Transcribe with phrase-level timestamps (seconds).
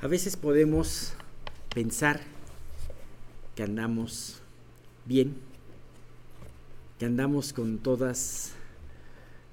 [0.00, 1.12] A veces podemos
[1.74, 2.20] pensar
[3.56, 4.40] que andamos
[5.06, 5.34] bien,
[7.00, 8.52] que andamos con todos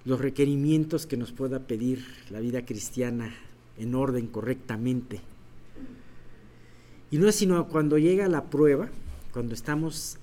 [0.06, 3.34] los requerimientos que nos pueda pedir la vida cristiana
[3.80, 5.20] en orden correctamente.
[7.10, 8.90] Y no es sino cuando llega la prueba,
[9.34, 10.18] cuando estamos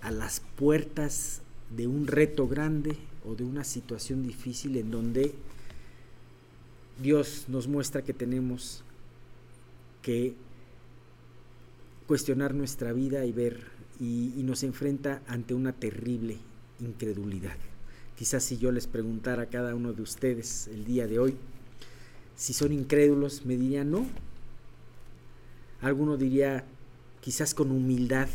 [0.00, 1.40] a las puertas
[1.76, 5.34] de un reto grande o de una situación difícil en donde
[7.00, 8.82] Dios nos muestra que tenemos
[10.02, 10.34] que
[12.06, 13.66] cuestionar nuestra vida y ver
[14.00, 16.38] y, nos enfrenta ante una terrible
[16.80, 17.56] incredulidad.
[18.16, 21.36] Quizás si yo les preguntara a cada uno de ustedes el día de hoy
[22.38, 24.06] si son incrédulos, me dirían no.
[25.80, 26.64] Alguno diría
[27.20, 28.28] quizás con humildad,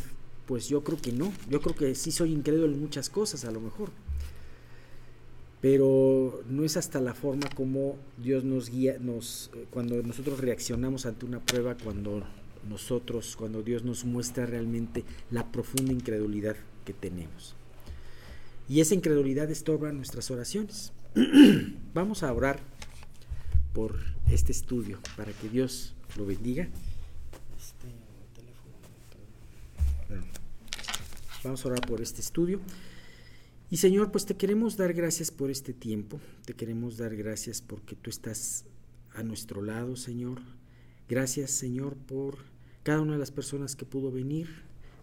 [0.45, 1.32] pues yo creo que no.
[1.50, 3.92] Yo creo que sí soy incrédulo en muchas cosas a lo mejor
[5.63, 11.26] pero no es hasta la forma como Dios nos guía, nos, cuando nosotros reaccionamos ante
[11.26, 12.22] una prueba, cuando
[12.70, 17.55] nosotros, cuando Dios nos muestra realmente la profunda incredulidad que tenemos.
[18.67, 20.92] Y esa incredulidad estorba nuestras oraciones.
[21.94, 22.59] Vamos a orar
[23.72, 23.95] por
[24.30, 26.67] este estudio para que Dios lo bendiga.
[27.58, 27.88] Este,
[31.42, 32.59] Vamos a orar por este estudio.
[33.74, 37.96] Y Señor, pues te queremos dar gracias por este tiempo, te queremos dar gracias porque
[37.96, 38.66] tú estás
[39.16, 40.42] a nuestro lado, Señor.
[41.10, 42.38] Gracias, Señor, por
[42.84, 44.48] cada una de las personas que pudo venir.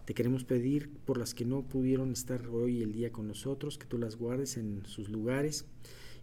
[0.05, 3.87] Te queremos pedir por las que no pudieron estar hoy el día con nosotros, que
[3.87, 5.65] tú las guardes en sus lugares.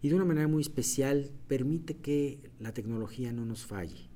[0.01, 4.09] Y de una manera muy especial, permite que la tecnología no nos falle.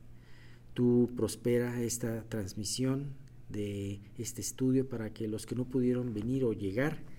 [0.72, 3.12] Tú prospera esta transmisión
[3.50, 7.11] de este estudio para que los que no pudieron venir o llegar,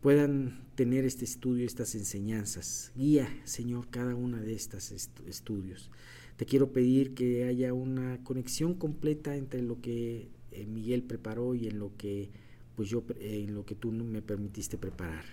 [0.00, 2.92] puedan tener este estudio, estas enseñanzas.
[2.96, 5.90] Guía, Señor, cada una de estos estudios.
[6.36, 11.66] Te quiero pedir que haya una conexión completa entre lo que eh, Miguel preparó y
[11.66, 12.30] en lo que
[12.76, 15.24] pues yo eh, en lo que tú me permitiste preparar.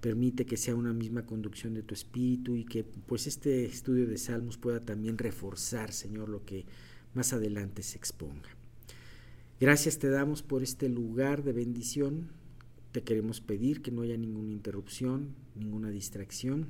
[0.00, 4.18] Permite que sea una misma conducción de tu espíritu y que pues este estudio de
[4.18, 6.64] Salmos pueda también reforzar, Señor, lo que
[7.12, 8.50] más adelante se exponga.
[9.58, 12.28] Gracias te damos por este lugar de bendición
[12.96, 16.68] te queremos pedir que no haya ninguna interrupción, ninguna distracción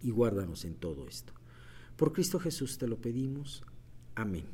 [0.00, 1.32] y guárdanos en todo esto.
[1.96, 3.64] Por Cristo Jesús te lo pedimos.
[4.14, 4.44] Amén.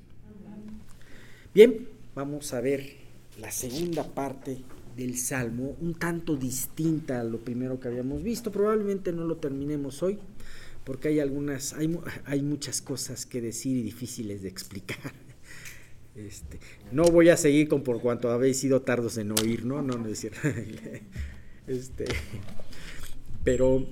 [1.53, 2.95] Bien, vamos a ver
[3.39, 4.63] la segunda parte
[4.97, 8.51] del Salmo, un tanto distinta a lo primero que habíamos visto.
[8.51, 10.19] Probablemente no lo terminemos hoy,
[10.83, 15.13] porque hay algunas, hay, hay muchas cosas que decir y difíciles de explicar.
[16.17, 16.59] Este,
[16.93, 19.83] no voy a seguir con por cuanto habéis sido tardos en oír, ¿no?
[19.83, 20.27] No, no es.
[21.67, 22.05] Este,
[23.43, 23.85] pero,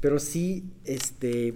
[0.00, 1.54] pero sí, este,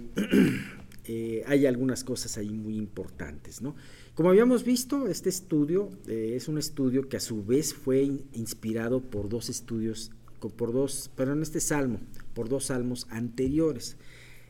[1.03, 3.75] eh, hay algunas cosas ahí muy importantes, ¿no?
[4.15, 9.01] Como habíamos visto, este estudio eh, es un estudio que a su vez fue inspirado
[9.01, 10.11] por dos estudios,
[10.55, 11.99] por dos, pero en este salmo,
[12.33, 13.97] por dos salmos anteriores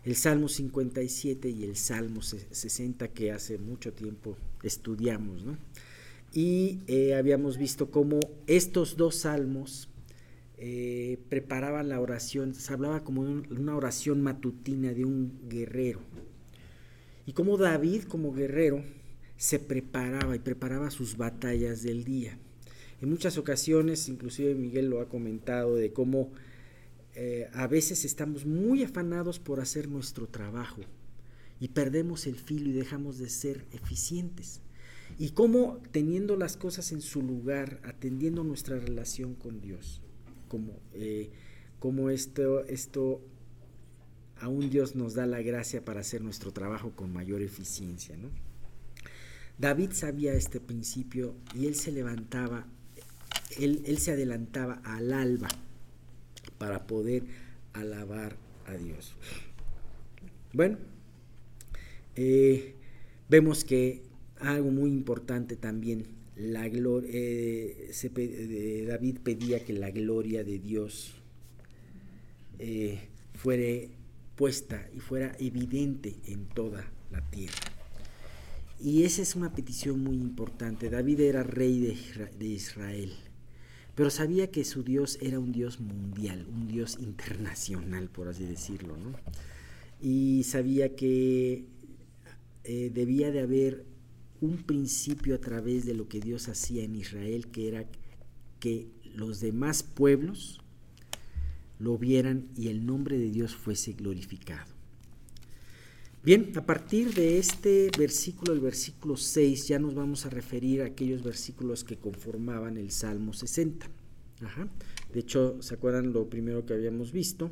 [0.03, 5.57] el Salmo 57 y el Salmo 60 que hace mucho tiempo estudiamos, ¿no?
[6.33, 9.89] Y eh, habíamos visto cómo estos dos salmos
[10.57, 16.00] eh, preparaban la oración, se hablaba como de una oración matutina de un guerrero.
[17.25, 18.83] Y cómo David como guerrero
[19.38, 22.38] se preparaba y preparaba sus batallas del día.
[23.01, 26.31] En muchas ocasiones, inclusive Miguel lo ha comentado, de cómo
[27.16, 30.81] eh, a veces estamos muy afanados por hacer nuestro trabajo
[31.61, 34.61] y perdemos el filo y dejamos de ser eficientes.
[35.19, 40.01] Y cómo teniendo las cosas en su lugar, atendiendo nuestra relación con Dios,
[40.50, 41.29] como, eh,
[42.11, 43.21] esto, esto
[44.39, 48.17] aún Dios nos da la gracia para hacer nuestro trabajo con mayor eficiencia.
[49.59, 52.66] David sabía este principio y él se levantaba,
[53.59, 55.50] él, él se adelantaba al alba
[56.57, 57.23] para poder
[57.73, 58.35] alabar
[58.66, 59.13] a Dios.
[60.53, 60.77] Bueno,
[62.16, 62.75] eh,
[63.29, 64.03] vemos que
[64.39, 71.13] algo muy importante también, la gloria, eh, David pedía que la gloria de Dios
[72.59, 73.00] eh,
[73.33, 73.88] fuera
[74.36, 77.56] puesta y fuera evidente en toda la tierra.
[78.80, 80.89] Y esa es una petición muy importante.
[80.89, 81.95] David era rey
[82.39, 83.13] de Israel
[83.95, 88.95] pero sabía que su Dios era un Dios mundial, un Dios internacional, por así decirlo,
[88.97, 89.13] ¿no?
[90.01, 91.65] Y sabía que
[92.63, 93.86] eh, debía de haber
[94.40, 97.86] un principio a través de lo que Dios hacía en Israel, que era
[98.60, 100.62] que los demás pueblos
[101.80, 104.72] lo vieran y el nombre de Dios fuese glorificado.
[106.24, 110.86] Bien, a partir de este versículo, el versículo 6, ya nos vamos a referir a
[110.86, 113.90] aquellos versículos que conformaban el Salmo 60.
[115.12, 117.52] De hecho, ¿se acuerdan lo primero que habíamos visto?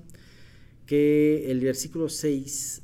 [0.85, 2.83] Que el versículo 6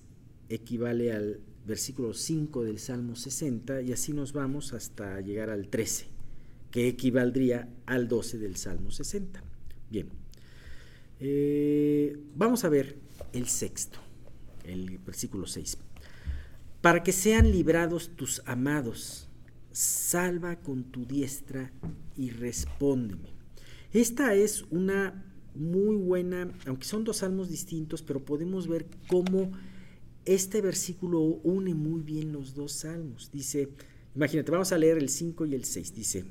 [0.50, 6.08] equivale al versículo 5 del Salmo 60 y así nos vamos hasta llegar al 13,
[6.72, 9.44] que equivaldría al 12 del Salmo 60.
[9.90, 10.10] Bien,
[11.20, 12.98] eh, vamos a ver
[13.34, 14.06] el sexto
[14.68, 15.78] el versículo 6.
[16.82, 19.28] Para que sean librados tus amados,
[19.72, 21.72] salva con tu diestra
[22.16, 23.34] y respóndeme.
[23.92, 25.24] Esta es una
[25.56, 29.52] muy buena, aunque son dos salmos distintos, pero podemos ver cómo
[30.26, 33.30] este versículo une muy bien los dos salmos.
[33.32, 33.70] Dice,
[34.16, 35.96] imagínate, vamos a leer el 5 y el 6.
[35.96, 36.26] Dice,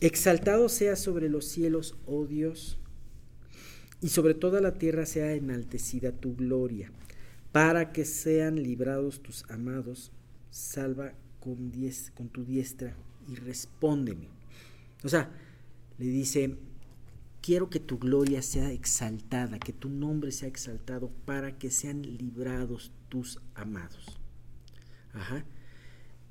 [0.00, 2.78] exaltado sea sobre los cielos, oh Dios,
[4.00, 6.90] y sobre toda la tierra sea enaltecida tu gloria,
[7.52, 10.12] para que sean librados tus amados,
[10.50, 11.72] salva con,
[12.14, 12.94] con tu diestra
[13.28, 14.28] y respóndeme.
[15.02, 15.30] O sea,
[15.98, 16.56] le dice,
[17.40, 22.92] quiero que tu gloria sea exaltada, que tu nombre sea exaltado, para que sean librados
[23.08, 24.18] tus amados.
[25.12, 25.44] Ajá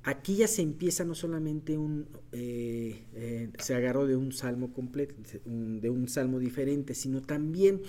[0.03, 5.15] aquí ya se empieza no solamente un, eh, eh, se agarró de un salmo completo,
[5.45, 7.81] de un salmo diferente, sino también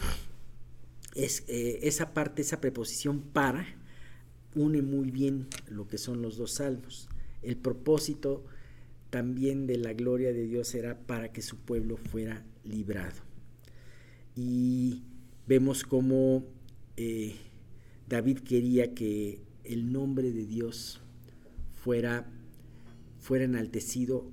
[1.15, 3.67] es, eh, esa parte, esa preposición para,
[4.55, 7.09] une muy bien lo que son los dos salmos.
[7.43, 8.45] El propósito
[9.11, 13.21] también de la gloria de Dios era para que su pueblo fuera librado.
[14.35, 15.03] Y
[15.47, 16.45] vemos cómo
[18.09, 21.01] David quería que el nombre de Dios
[21.83, 22.27] fuera,
[23.19, 24.31] fuera enaltecido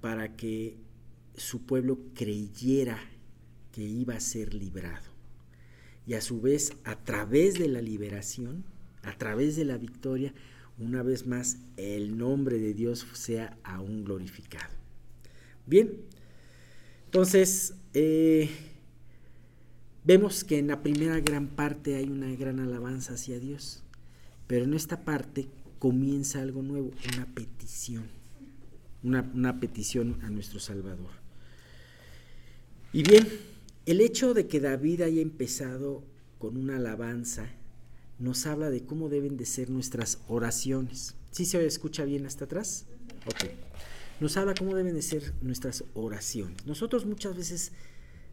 [0.00, 0.76] para que
[1.36, 2.98] su pueblo creyera
[3.72, 5.04] que iba a ser librado.
[6.06, 8.64] Y a su vez, a través de la liberación,
[9.02, 10.32] a través de la victoria,
[10.78, 14.72] una vez más el nombre de Dios sea aún glorificado.
[15.66, 16.00] Bien,
[17.16, 18.50] entonces eh,
[20.04, 23.82] vemos que en la primera gran parte hay una gran alabanza hacia Dios,
[24.46, 25.48] pero en esta parte
[25.78, 28.04] comienza algo nuevo, una petición,
[29.02, 31.08] una, petición a nuestro Salvador.
[32.92, 33.26] Y bien,
[33.86, 36.04] el hecho de que David haya empezado
[36.38, 37.48] con una alabanza
[38.18, 41.14] nos habla de cómo deben de ser nuestras oraciones.
[41.30, 42.84] ¿Sí se escucha bien hasta atrás?
[43.24, 43.65] Ok.
[44.20, 46.64] Nos habla cómo deben de ser nuestras oraciones.
[46.66, 47.72] Nosotros muchas veces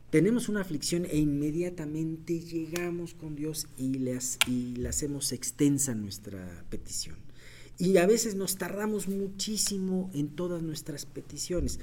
[0.09, 7.17] tenemos una aflicción e inmediatamente llegamos con Dios y le, y hacemos extensa nuestra petición.
[7.77, 11.79] Y a veces nos tardamos muchísimo en todas nuestras peticiones.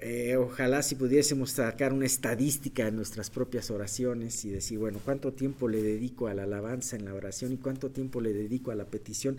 [0.00, 5.32] Eh, ojalá si pudiésemos sacar una estadística de nuestras propias oraciones y decir, bueno, ¿cuánto
[5.32, 8.74] tiempo le dedico a la alabanza en la oración y cuánto tiempo le dedico a
[8.74, 9.38] la petición?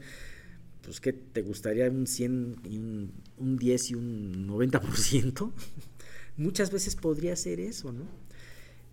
[0.83, 5.51] Pues que te gustaría un 100 y un, un 10 y un 90%.
[6.37, 8.05] Muchas veces podría ser eso, ¿no?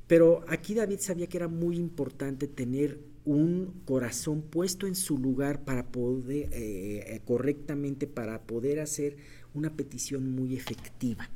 [0.07, 5.65] Pero aquí David sabía que era muy importante tener un corazón puesto en su lugar
[5.65, 9.17] para poder, eh, correctamente, para poder hacer
[9.55, 11.31] una petición muy efectiva.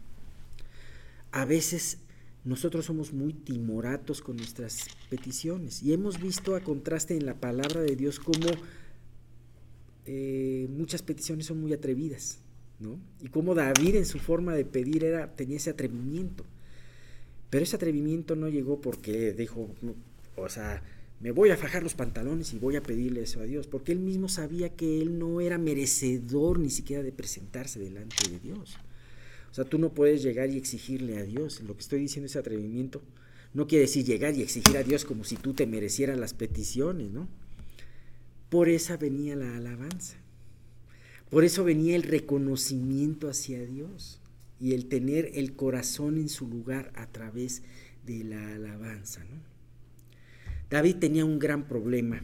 [1.32, 1.98] A veces
[2.44, 7.80] nosotros somos muy timoratos con nuestras peticiones y hemos visto a contraste en la palabra
[7.80, 8.48] de Dios cómo
[10.10, 12.38] eh, muchas peticiones son muy atrevidas,
[12.80, 12.98] ¿no?
[13.20, 16.44] Y cómo David en su forma de pedir era, tenía ese atrevimiento.
[17.50, 19.68] Pero ese atrevimiento no llegó porque dijo,
[20.34, 20.82] o sea,
[21.20, 23.98] me voy a fajar los pantalones y voy a pedirle eso a Dios, porque él
[23.98, 28.78] mismo sabía que él no era merecedor ni siquiera de presentarse delante de Dios.
[29.50, 31.60] O sea, tú no puedes llegar y exigirle a Dios.
[31.60, 33.02] Lo que estoy diciendo ese atrevimiento
[33.52, 37.10] no quiere decir llegar y exigir a Dios como si tú te merecieras las peticiones,
[37.10, 37.28] ¿no?
[38.48, 40.16] Por esa venía la alabanza.
[41.30, 44.20] Por eso venía el reconocimiento hacia Dios
[44.58, 47.62] y el tener el corazón en su lugar a través
[48.06, 49.22] de la alabanza.
[50.70, 52.22] David tenía un gran problema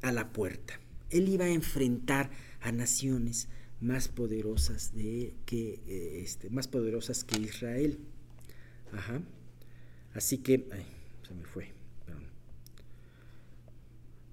[0.00, 0.80] a la puerta.
[1.10, 2.30] Él iba a enfrentar
[2.60, 3.48] a naciones
[3.80, 7.98] más poderosas de que eh, este, más poderosas que Israel.
[8.92, 9.20] Ajá.
[10.14, 10.86] Así que ay,
[11.26, 11.72] se me fue.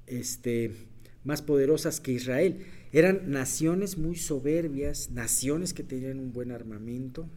[0.07, 0.73] Este,
[1.23, 2.65] más poderosas que Israel.
[2.91, 7.29] Eran naciones muy soberbias, naciones que tenían un buen armamento,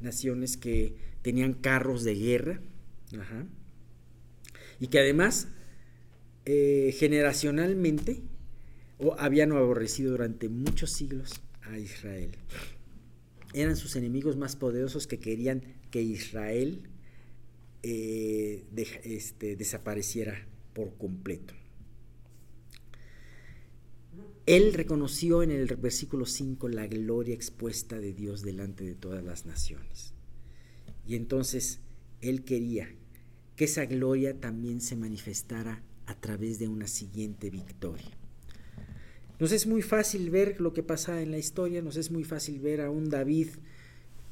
[0.00, 2.60] naciones que tenían carros de guerra.
[4.80, 5.48] Y que además
[6.46, 8.22] eh, generacionalmente
[9.18, 12.32] habían aborrecido durante muchos siglos a Israel.
[13.52, 16.82] Eran sus enemigos más poderosos que querían que Israel
[17.82, 18.64] eh,
[19.04, 21.54] este, desapareciera por completo.
[24.46, 29.46] Él reconoció en el versículo 5 la gloria expuesta de Dios delante de todas las
[29.46, 30.12] naciones.
[31.06, 31.80] Y entonces
[32.20, 32.88] él quería
[33.56, 38.10] que esa gloria también se manifestara a través de una siguiente victoria.
[39.40, 42.60] Nos es muy fácil ver lo que pasa en la historia, nos es muy fácil
[42.60, 43.48] ver a un David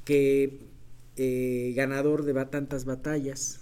[0.05, 0.61] que
[1.17, 3.61] eh, ganador de tantas batallas.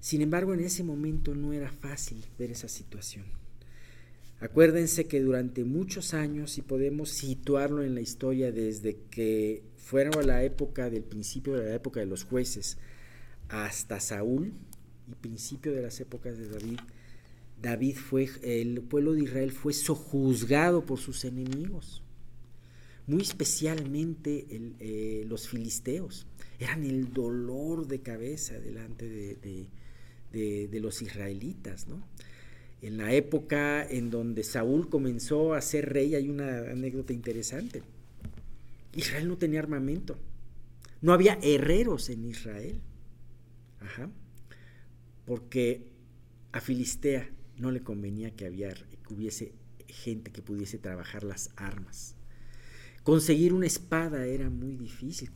[0.00, 3.41] Sin embargo, en ese momento no era fácil ver esa situación.
[4.42, 10.42] Acuérdense que durante muchos años, y podemos situarlo en la historia desde que fueron la
[10.42, 12.76] época del principio de la época de los jueces
[13.48, 14.52] hasta Saúl
[15.08, 16.80] y principio de las épocas de David,
[17.60, 22.02] David fue, el pueblo de Israel fue sojuzgado por sus enemigos,
[23.06, 26.26] muy especialmente eh, los filisteos.
[26.58, 29.68] Eran el dolor de cabeza delante de,
[30.66, 32.02] de los israelitas, ¿no?
[32.82, 37.82] En la época en donde Saúl comenzó a ser rey, hay una anécdota interesante.
[38.94, 40.18] Israel no tenía armamento.
[41.00, 42.80] No había herreros en Israel.
[43.80, 44.10] Ajá.
[45.24, 45.86] Porque
[46.50, 48.48] a Filistea no le convenía que,
[49.08, 49.52] hubiese
[49.86, 52.16] gente que pudiese trabajar las armas.
[53.04, 55.30] Conseguir una espada era muy difícil.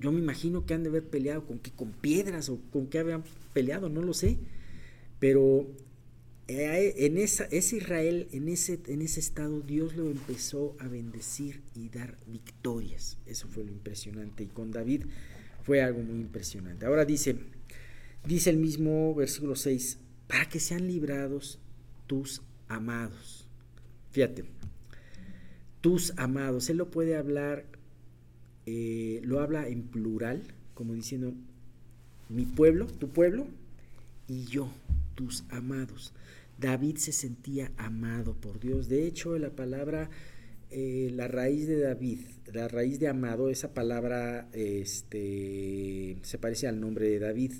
[0.00, 3.24] yo me imagino que han de haber peleado con, con piedras o con qué habían
[3.54, 4.38] peleado, no lo sé.
[5.18, 5.66] Pero
[6.46, 11.88] en esa, ese Israel, en ese, en ese estado, Dios lo empezó a bendecir y
[11.88, 13.16] dar victorias.
[13.26, 14.44] Eso fue lo impresionante.
[14.44, 15.04] Y con David
[15.62, 16.86] fue algo muy impresionante.
[16.86, 17.36] Ahora dice,
[18.26, 21.58] dice el mismo versículo 6, para que sean librados
[22.06, 23.48] tus amados.
[24.10, 24.44] Fíjate,
[25.80, 26.68] tus amados.
[26.68, 27.64] Él lo puede hablar,
[28.66, 30.42] eh, lo habla en plural,
[30.74, 31.32] como diciendo,
[32.28, 33.46] mi pueblo, tu pueblo,
[34.28, 34.70] y yo,
[35.14, 36.12] tus amados.
[36.58, 38.88] David se sentía amado por Dios.
[38.88, 40.10] De hecho, la palabra,
[40.70, 42.20] eh, la raíz de David,
[42.52, 47.52] la raíz de amado, esa palabra este, se parece al nombre de David.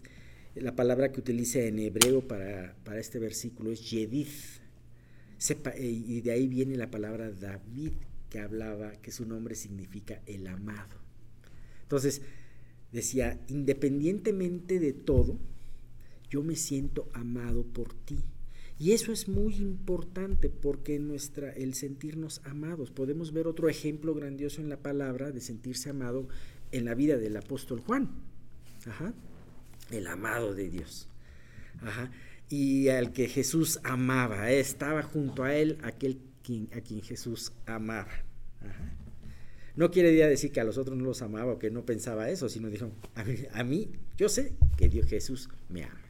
[0.54, 4.62] La palabra que utiliza en hebreo para, para este versículo es Yedith.
[5.50, 7.92] Eh, y de ahí viene la palabra David,
[8.30, 10.96] que hablaba que su nombre significa el amado.
[11.82, 12.22] Entonces,
[12.92, 15.38] decía, independientemente de todo,
[16.34, 18.18] yo me siento amado por ti.
[18.76, 24.60] Y eso es muy importante porque nuestra, el sentirnos amados, podemos ver otro ejemplo grandioso
[24.60, 26.26] en la palabra de sentirse amado
[26.72, 28.10] en la vida del apóstol Juan.
[29.92, 31.06] El amado de Dios.
[32.48, 38.10] Y al que Jesús amaba, estaba junto a él aquel quien, a quien Jesús amaba.
[39.76, 42.48] No quiere decir que a los otros no los amaba o que no pensaba eso,
[42.48, 46.03] sino dijo, a mí, a mí yo sé que Dios Jesús me ama.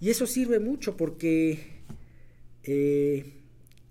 [0.00, 1.82] Y eso sirve mucho porque
[2.62, 3.34] eh,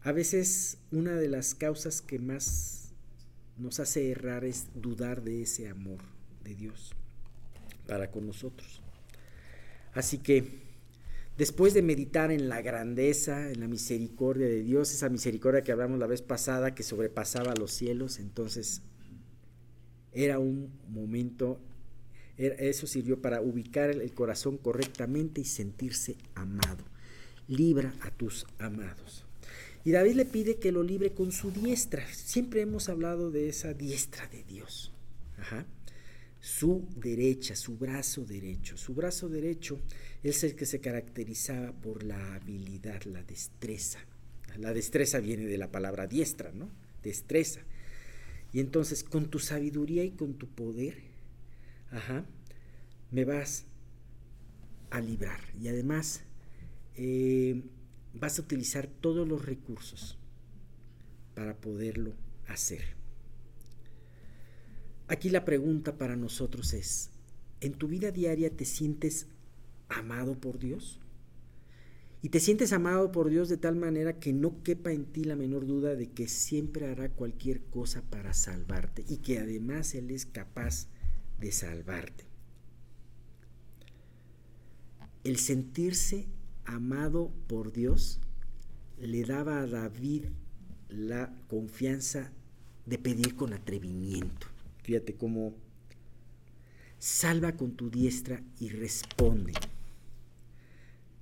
[0.02, 2.94] a veces una de las causas que más
[3.58, 6.00] nos hace errar es dudar de ese amor
[6.44, 6.94] de Dios
[7.88, 8.82] para con nosotros.
[9.94, 10.62] Así que
[11.38, 16.00] después de meditar en la grandeza, en la misericordia de Dios, esa misericordia que hablamos
[16.00, 18.82] la vez pasada que sobrepasaba los cielos, entonces
[20.12, 21.60] era un momento
[22.40, 26.86] eso sirvió para ubicar el corazón correctamente y sentirse amado.
[27.48, 29.26] Libra a tus amados.
[29.84, 32.06] Y David le pide que lo libre con su diestra.
[32.14, 34.92] Siempre hemos hablado de esa diestra de Dios.
[36.40, 38.78] Su derecha, su brazo derecho.
[38.78, 39.80] Su brazo derecho
[40.24, 44.00] es el que se caracterizaba por la habilidad, la destreza.
[44.58, 46.70] La destreza viene de la palabra diestra, ¿no?
[47.04, 47.62] Destreza.
[48.54, 51.09] Y entonces con tu sabiduría y con tu poder,
[51.92, 52.26] ajá,
[53.12, 53.66] me vas
[54.90, 55.40] a librar.
[55.60, 56.24] Y además
[56.96, 57.64] eh,
[58.14, 60.18] vas a utilizar todos los recursos
[61.36, 62.14] para poderlo
[62.48, 63.00] hacer.
[65.08, 67.10] Aquí la pregunta para nosotros es,
[67.62, 69.28] ¿en tu vida diaria te sientes
[69.88, 71.00] amado por Dios?
[72.22, 75.38] Y te sientes amado por Dios de tal manera que no quepa en ti la
[75.38, 80.26] menor duda de que siempre hará cualquier cosa para salvarte y que además Él es
[80.26, 80.90] capaz
[81.40, 82.26] de salvarte.
[85.24, 86.28] El sentirse
[86.66, 88.20] amado por Dios
[89.00, 90.26] le daba a David
[90.90, 92.32] la confianza
[92.86, 94.48] de pedir con atrevimiento.
[94.84, 95.56] Fíjate cómo
[96.98, 99.54] salva con tu diestra y responde.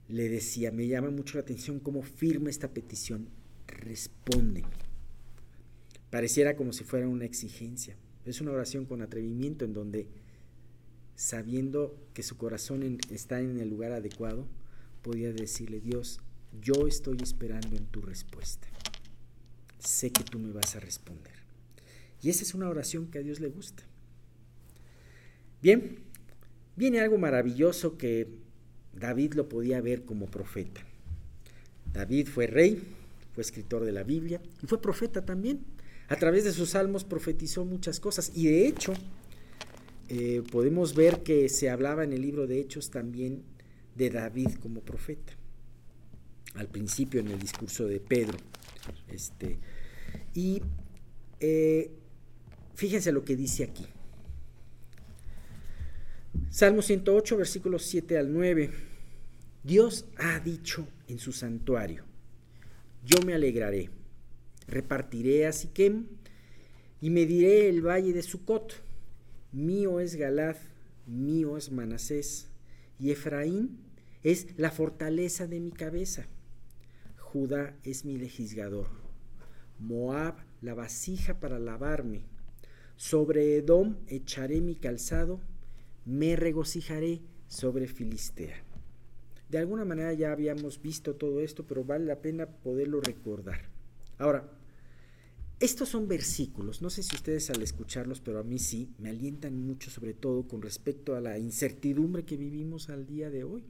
[0.08, 3.30] Le decía, me llama mucho la atención cómo firma esta petición.
[3.68, 4.64] Responde.
[6.10, 7.98] Pareciera como si fuera una exigencia.
[8.28, 10.10] Es una oración con atrevimiento en donde,
[11.16, 14.46] sabiendo que su corazón está en el lugar adecuado,
[15.02, 16.20] podía decirle, Dios,
[16.62, 18.68] yo estoy esperando en tu respuesta.
[19.80, 21.32] Sé que tú me vas a responder.
[22.22, 23.84] Y esa es una oración que a Dios le gusta.
[25.62, 26.00] Bien,
[26.76, 28.28] viene algo maravilloso que
[28.94, 30.82] David lo podía ver como profeta.
[31.94, 32.84] David fue rey,
[33.34, 35.77] fue escritor de la Biblia y fue profeta también.
[36.10, 38.94] A través de sus salmos profetizó muchas cosas y de hecho
[40.10, 43.44] eh, podemos ver que se hablaba en el libro de Hechos también
[43.96, 45.34] de David como profeta.
[46.56, 48.38] Al principio en el discurso de Pedro.
[49.10, 49.60] Este,
[50.34, 50.62] y
[51.40, 51.92] eh,
[52.76, 53.86] fíjense lo que dice aquí.
[56.50, 58.72] Salmo 108, versículos 7 al 9.
[59.64, 62.06] Dios ha dicho en su santuario,
[63.04, 63.90] yo me alegraré,
[64.68, 66.08] repartiré a Siquem
[67.02, 68.74] y mediré el valle de Sucot.
[69.52, 70.58] Mío es Galad,
[71.06, 72.50] mío es Manasés,
[73.00, 73.80] y Efraín
[74.24, 76.28] es la fortaleza de mi cabeza.
[77.18, 78.88] Judá es mi legislador.
[79.80, 82.26] Moab la vasija para lavarme.
[82.96, 85.40] Sobre Edom echaré mi calzado,
[86.06, 88.64] me regocijaré sobre Filistea.
[89.50, 93.70] De alguna manera ya habíamos visto todo esto, pero vale la pena poderlo recordar.
[94.18, 94.50] Ahora,
[95.60, 99.58] estos son versículos, no sé si ustedes al escucharlos, pero a mí sí, me alientan
[99.58, 103.64] mucho, sobre todo con respecto a la incertidumbre que vivimos al día de hoy.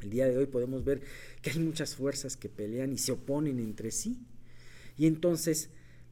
[0.00, 1.02] El día de hoy podemos ver
[1.40, 4.18] que hay muchas fuerzas que pelean y se oponen entre sí.
[4.96, 5.70] Y entonces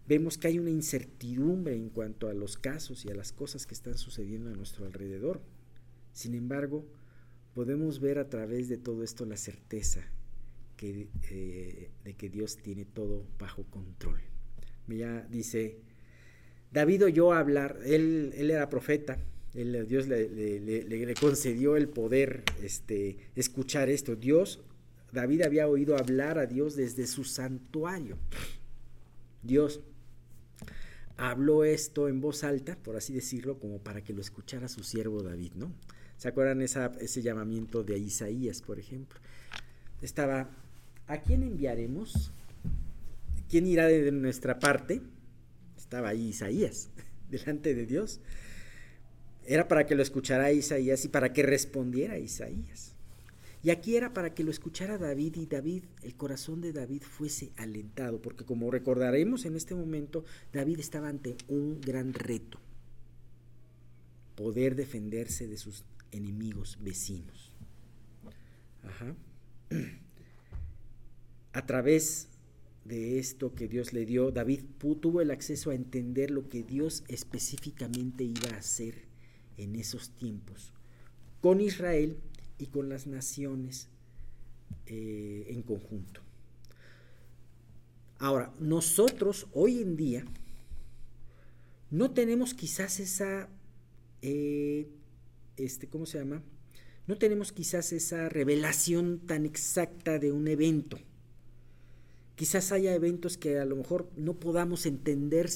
[0.08, 3.74] vemos que hay una incertidumbre en cuanto a los casos y a las cosas que
[3.74, 5.40] están sucediendo a nuestro alrededor.
[6.12, 6.84] Sin embargo,
[7.54, 10.04] podemos ver a través de todo esto la certeza
[10.80, 14.20] eh, de que Dios tiene todo bajo control.
[14.90, 15.78] Ya dice,
[16.72, 19.18] David oyó hablar, él, él era profeta,
[19.52, 24.14] Dios le, concedió el poder este, escuchar esto.
[24.14, 24.60] Dios,
[25.12, 28.16] David había oído hablar a Dios desde su santuario.
[29.42, 29.80] Dios
[31.16, 35.22] habló esto en voz alta, por así decirlo, como para que lo escuchara su siervo
[35.22, 35.72] David, ¿no?
[36.16, 39.18] ¿Se acuerdan esa, ese llamamiento de Isaías, por ejemplo?
[40.00, 40.48] Estaba,
[41.06, 42.30] ¿a quién enviaremos?
[43.50, 45.02] ¿Quién irá de nuestra parte?
[45.76, 46.88] Estaba ahí Isaías,
[47.30, 48.20] delante de Dios.
[49.44, 52.94] Era para que lo escuchara Isaías y para que respondiera Isaías.
[53.64, 57.50] Y aquí era para que lo escuchara David y David, el corazón de David fuese
[57.56, 62.60] alentado, porque como recordaremos en este momento, David estaba ante un gran reto,
[64.36, 67.52] poder defenderse de sus enemigos vecinos.
[71.52, 72.29] A través
[72.90, 77.04] de esto que Dios le dio, David tuvo el acceso a entender lo que Dios
[77.08, 79.06] específicamente iba a hacer
[79.56, 80.72] en esos tiempos
[81.40, 82.18] con Israel
[82.58, 83.88] y con las naciones
[84.86, 86.20] eh, en conjunto.
[88.18, 90.24] Ahora, nosotros hoy en día
[91.90, 93.48] no tenemos quizás esa
[94.20, 94.90] eh,
[95.56, 96.42] este, ¿cómo se llama?
[97.06, 100.98] No tenemos quizás esa revelación tan exacta de un evento.
[102.40, 105.50] Quizás haya eventos que a lo mejor no podamos entender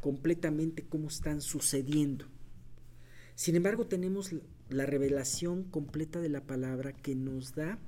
[0.00, 2.24] completamente cómo están sucediendo.
[3.34, 4.34] Sin embargo, tenemos
[4.70, 7.78] la revelación completa de la palabra que nos da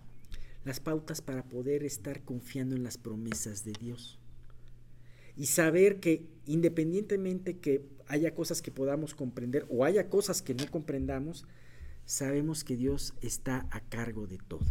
[0.63, 4.21] las pautas para poder estar confiando en las promesas de Dios.
[5.39, 10.71] Y saber que independientemente que haya cosas que podamos comprender o haya cosas que no
[10.71, 11.47] comprendamos,
[12.05, 14.67] sabemos que Dios está a cargo de todo.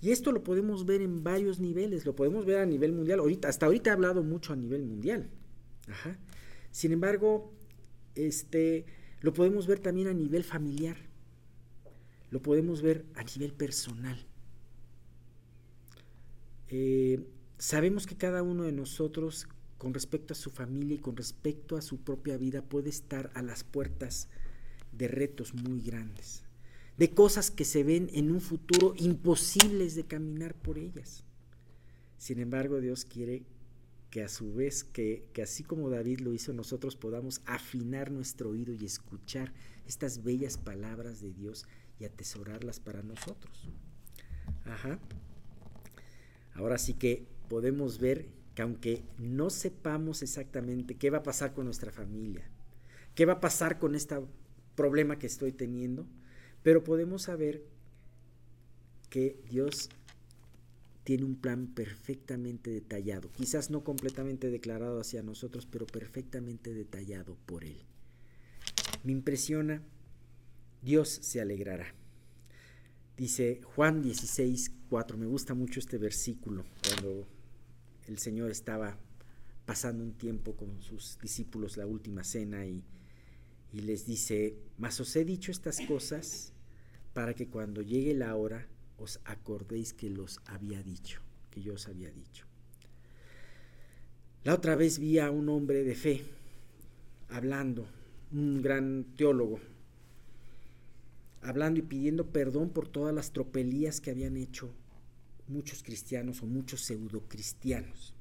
[0.00, 3.20] Y esto lo podemos ver en varios niveles, lo podemos ver a nivel mundial.
[3.44, 5.30] Hasta ahorita he hablado mucho a nivel mundial.
[6.70, 7.52] Sin embargo,
[8.14, 8.84] este,
[9.20, 10.96] lo podemos ver también a nivel familiar.
[12.30, 14.26] Lo podemos ver a nivel personal.
[16.68, 17.24] Eh,
[17.58, 21.82] sabemos que cada uno de nosotros con respecto a su familia y con respecto a
[21.82, 24.28] su propia vida puede estar a las puertas
[24.92, 26.44] de retos muy grandes,
[26.98, 31.24] de cosas que se ven en un futuro imposibles de caminar por ellas.
[32.18, 33.44] Sin embargo, Dios quiere
[34.10, 38.50] que a su vez, que, que así como David lo hizo, nosotros podamos afinar nuestro
[38.50, 39.52] oído y escuchar
[39.86, 41.66] estas bellas palabras de Dios
[42.00, 43.68] y atesorarlas para nosotros.
[44.64, 44.98] Ajá.
[46.54, 51.66] Ahora sí que podemos ver que aunque no sepamos exactamente qué va a pasar con
[51.66, 52.48] nuestra familia,
[53.14, 54.16] qué va a pasar con este
[54.74, 56.06] problema que estoy teniendo,
[56.66, 57.62] pero podemos saber
[59.08, 59.88] que Dios
[61.04, 67.62] tiene un plan perfectamente detallado, quizás no completamente declarado hacia nosotros, pero perfectamente detallado por
[67.62, 67.76] Él.
[69.04, 69.80] Me impresiona,
[70.82, 71.94] Dios se alegrará.
[73.16, 75.18] Dice Juan 16, 4.
[75.18, 77.28] Me gusta mucho este versículo cuando
[78.08, 78.98] el Señor estaba
[79.66, 82.82] pasando un tiempo con sus discípulos la última cena y,
[83.72, 86.54] y les dice, mas os he dicho estas cosas
[87.16, 91.88] para que cuando llegue la hora os acordéis que los había dicho, que yo os
[91.88, 92.44] había dicho.
[94.44, 96.26] La otra vez vi a un hombre de fe
[97.30, 97.88] hablando,
[98.32, 99.60] un gran teólogo,
[101.40, 104.74] hablando y pidiendo perdón por todas las tropelías que habían hecho
[105.48, 108.12] muchos cristianos o muchos pseudocristianos,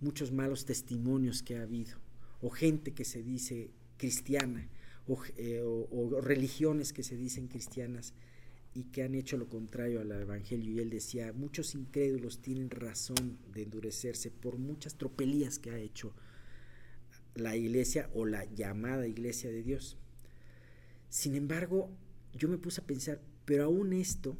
[0.00, 1.98] muchos malos testimonios que ha habido,
[2.40, 4.70] o gente que se dice cristiana,
[5.10, 8.14] o, eh, o religiones que se dicen cristianas
[8.74, 10.72] y que han hecho lo contrario al Evangelio.
[10.72, 16.14] Y él decía, muchos incrédulos tienen razón de endurecerse por muchas tropelías que ha hecho
[17.34, 19.96] la iglesia o la llamada iglesia de Dios.
[21.08, 21.90] Sin embargo,
[22.34, 24.36] yo me puse a pensar, pero aún esto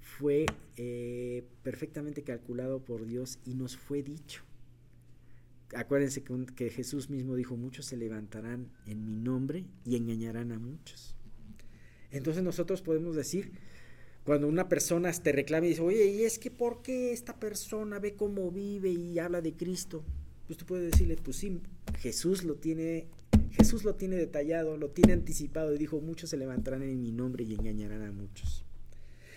[0.00, 0.44] fue
[0.76, 4.42] eh, perfectamente calculado por Dios y nos fue dicho.
[5.74, 11.14] Acuérdense que, Jesús mismo dijo, muchos se levantarán en mi nombre y engañarán a muchos.
[12.10, 13.52] Entonces nosotros podemos decir,
[14.24, 17.98] cuando una persona te reclama y dice, oye, ¿y es que por qué esta persona
[17.98, 20.04] ve cómo vive y habla de Cristo?
[20.46, 21.60] Pues tú puedes decirle, pues sí,
[21.98, 23.08] Jesús lo tiene
[23.56, 27.44] Jesús lo tiene detallado, lo tiene anticipado y dijo, muchos se levantarán en mi nombre
[27.44, 28.64] y engañarán a muchos.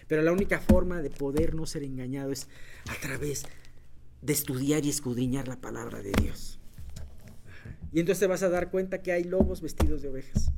[0.08, 2.48] Pero la única forma de poder no ser engañado es
[2.90, 3.46] a través
[4.22, 6.60] de estudiar y escudriñar la palabra de Dios.
[7.92, 10.52] Y entonces te vas a dar cuenta que hay lobos vestidos de ovejas.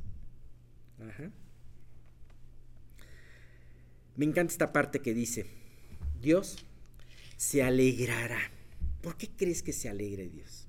[4.16, 5.46] Me encanta esta parte que dice,
[6.20, 6.66] Dios
[7.36, 8.38] se alegrará.
[9.00, 10.68] ¿Por qué crees que se alegre Dios?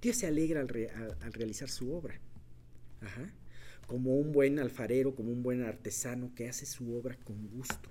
[0.00, 2.18] Dios se alegra al, realizar su obra.
[3.86, 7.90] Como un buen alfarero, como un buen artesano que hace su obra con gusto.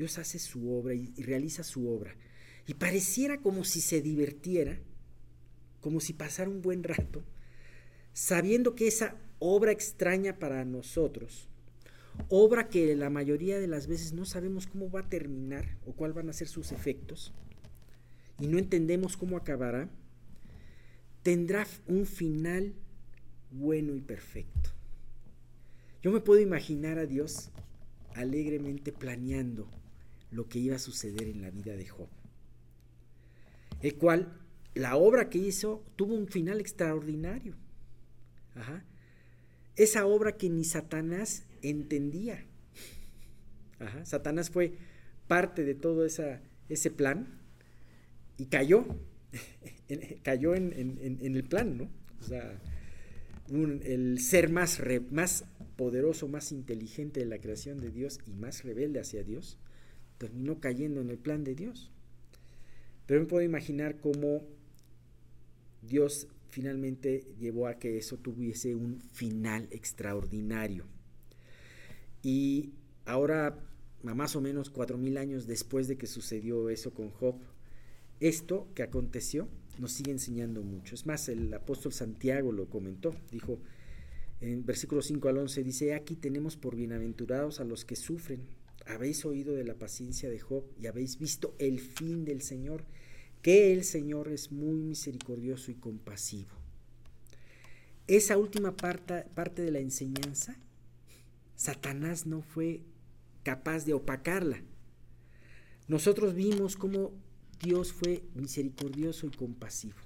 [0.00, 2.16] Dios hace su obra y, realiza su obra.
[2.66, 4.80] Y pareciera como si se divirtiera,
[5.82, 7.22] como si pasara un buen rato,
[8.14, 11.50] sabiendo que esa obra extraña para nosotros,
[12.30, 16.14] obra que la mayoría de las veces no sabemos cómo va a terminar o cuál
[16.14, 17.34] van a ser sus efectos,
[18.38, 19.90] y no entendemos cómo acabará,
[21.22, 22.72] tendrá un final
[23.50, 24.70] bueno y perfecto.
[26.02, 27.50] Yo me puedo imaginar a Dios
[28.14, 29.68] alegremente planeando
[30.30, 32.08] lo que iba a suceder en la vida de Job,
[33.80, 34.40] el cual
[34.74, 37.54] la obra que hizo tuvo un final extraordinario.
[39.76, 42.44] Esa obra que ni Satanás entendía.
[44.04, 44.74] Satanás fue
[45.26, 47.40] parte de todo ese plan
[48.36, 48.84] y cayó
[50.22, 51.90] cayó en, el plan, ¿no?
[52.20, 52.60] O sea,
[53.48, 55.44] el ser más
[55.76, 59.58] poderoso, más inteligente de la creación de Dios y más rebelde hacia Dios,
[60.20, 61.90] terminó cayendo en el plan de Dios.
[63.06, 64.42] Pero me puedo imaginar cómo
[65.80, 70.84] Dios finalmente llevó a que eso tuviese un final extraordinario.
[72.22, 72.74] Y
[73.06, 73.58] ahora,
[74.02, 77.36] más o menos cuatro mil años después de que sucedió eso con Job,
[78.20, 80.94] esto que aconteció nos sigue enseñando mucho.
[80.94, 83.58] Es más, el apóstol Santiago lo comentó, dijo
[84.42, 88.59] en versículo 5 al 11, dice, aquí tenemos por bienaventurados a los que sufren.
[88.90, 92.84] Habéis oído de la paciencia de Job y habéis visto el fin del Señor,
[93.40, 96.50] que el Señor es muy misericordioso y compasivo.
[98.08, 100.56] Esa última parte, parte de la enseñanza,
[101.54, 102.82] Satanás no fue
[103.44, 104.60] capaz de opacarla.
[105.86, 107.12] Nosotros vimos cómo
[107.62, 109.98] Dios fue misericordioso y compasivo.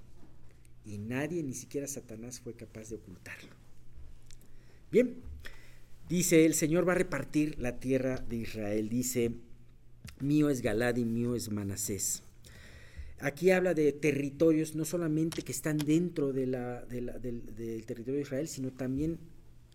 [0.85, 3.55] Y nadie, ni siquiera Satanás, fue capaz de ocultarlo.
[4.91, 5.15] Bien,
[6.09, 8.89] dice, el Señor va a repartir la tierra de Israel.
[8.89, 9.31] Dice,
[10.19, 12.23] mío es Galad y mío es Manasés.
[13.19, 18.71] Aquí habla de territorios no solamente que están dentro de del territorio de Israel, sino
[18.71, 19.19] también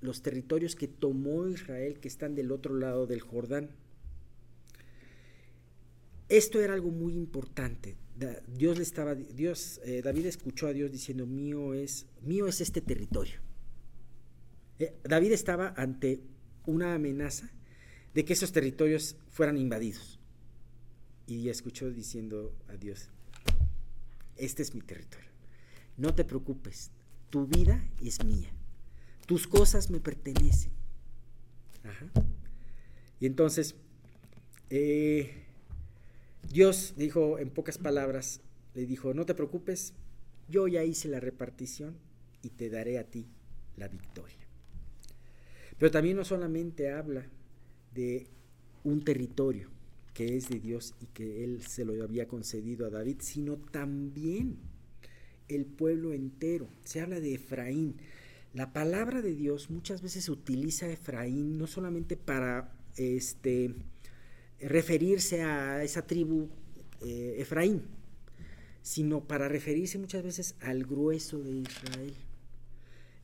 [0.00, 3.70] los territorios que tomó Israel que están del otro lado del Jordán.
[6.28, 7.96] Esto era algo muy importante.
[8.46, 12.80] Dios le estaba, Dios, eh, David escuchó a Dios diciendo, mío es, mío es este
[12.80, 13.40] territorio.
[14.80, 16.22] Eh, David estaba ante
[16.64, 17.50] una amenaza
[18.14, 20.18] de que esos territorios fueran invadidos.
[21.26, 23.10] Y escuchó diciendo a Dios,
[24.36, 25.28] este es mi territorio.
[25.96, 26.90] No te preocupes,
[27.28, 28.50] tu vida es mía.
[29.26, 30.72] Tus cosas me pertenecen.
[33.20, 33.74] Y entonces,
[34.70, 35.44] eh,
[36.50, 38.40] Dios dijo en pocas palabras,
[38.74, 39.92] le dijo, no te preocupes,
[40.48, 41.98] yo ya hice la repartición
[42.42, 43.28] y te daré a ti
[43.76, 44.49] la victoria.
[45.80, 47.24] Pero también no solamente habla
[47.94, 48.26] de
[48.84, 49.70] un territorio
[50.12, 54.58] que es de Dios y que Él se lo había concedido a David, sino también
[55.48, 56.68] el pueblo entero.
[56.84, 57.96] Se habla de Efraín.
[58.52, 63.74] La palabra de Dios muchas veces utiliza a Efraín no solamente para este,
[64.60, 66.50] referirse a esa tribu
[67.00, 67.84] eh, Efraín,
[68.82, 72.12] sino para referirse muchas veces al grueso de Israel.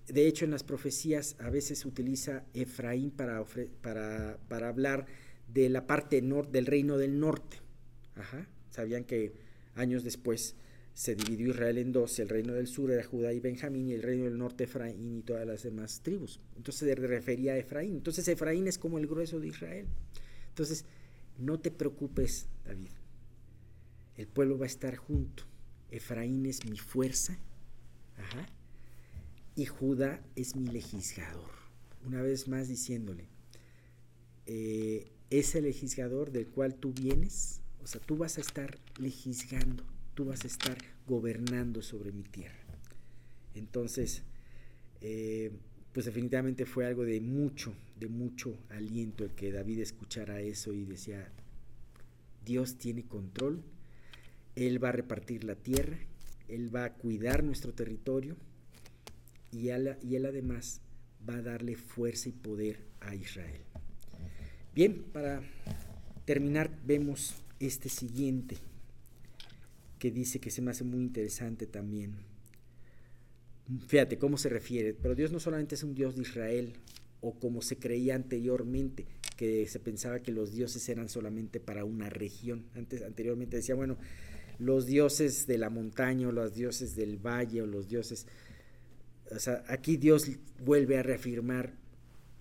[0.08, 3.44] De hecho, en las profecías a veces se utiliza Efraín para,
[3.82, 5.06] para, para hablar
[5.52, 7.58] de la parte norte del reino del norte.
[8.70, 9.32] Sabían que
[9.74, 10.54] años después
[10.94, 14.02] se dividió Israel en dos, el reino del sur era Judá y Benjamín y el
[14.02, 16.40] reino del norte Efraín y todas las demás tribus.
[16.56, 17.96] Entonces se refería a Efraín.
[17.96, 19.86] Entonces Efraín es como el grueso de Israel.
[20.48, 20.86] Entonces,
[21.38, 22.92] no te preocupes, David.
[24.16, 25.42] El pueblo va a estar junto.
[25.90, 27.38] Efraín es mi fuerza.
[29.56, 31.50] Y Judá es mi legislador.
[32.04, 33.26] Una vez más diciéndole,
[34.44, 39.82] eh, ese legislador del cual tú vienes, o sea, tú vas a estar legislando
[40.16, 42.56] tú vas a estar gobernando sobre mi tierra.
[43.54, 44.22] Entonces,
[45.02, 45.52] eh,
[45.92, 50.84] pues definitivamente fue algo de mucho, de mucho aliento el que David escuchara eso y
[50.84, 51.30] decía,
[52.44, 53.62] Dios tiene control,
[54.54, 55.98] Él va a repartir la tierra,
[56.48, 58.36] Él va a cuidar nuestro territorio
[59.52, 60.80] y él, además
[61.28, 63.60] va a darle fuerza y poder a Israel.
[64.74, 65.42] Bien, para
[66.24, 68.56] terminar vemos este siguiente
[69.98, 72.14] que dice que se me hace muy interesante también.
[73.88, 76.74] Fíjate cómo se refiere, pero Dios no solamente es un Dios de Israel,
[77.20, 79.06] o como se creía anteriormente,
[79.36, 82.66] que se pensaba que los dioses eran solamente para una región.
[82.74, 83.96] Anteriormente decía, bueno,
[84.58, 88.26] los dioses de la montaña, o los dioses del valle, o los dioses...
[89.68, 90.30] Aquí Dios
[90.64, 91.72] vuelve a reafirmar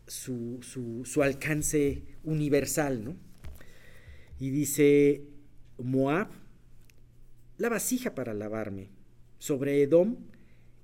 [0.07, 3.15] su, su, su alcance universal, ¿no?
[4.39, 5.23] Y dice,
[5.77, 6.29] Moab
[7.57, 8.89] la vasija para lavarme.
[9.39, 10.17] Sobre Edom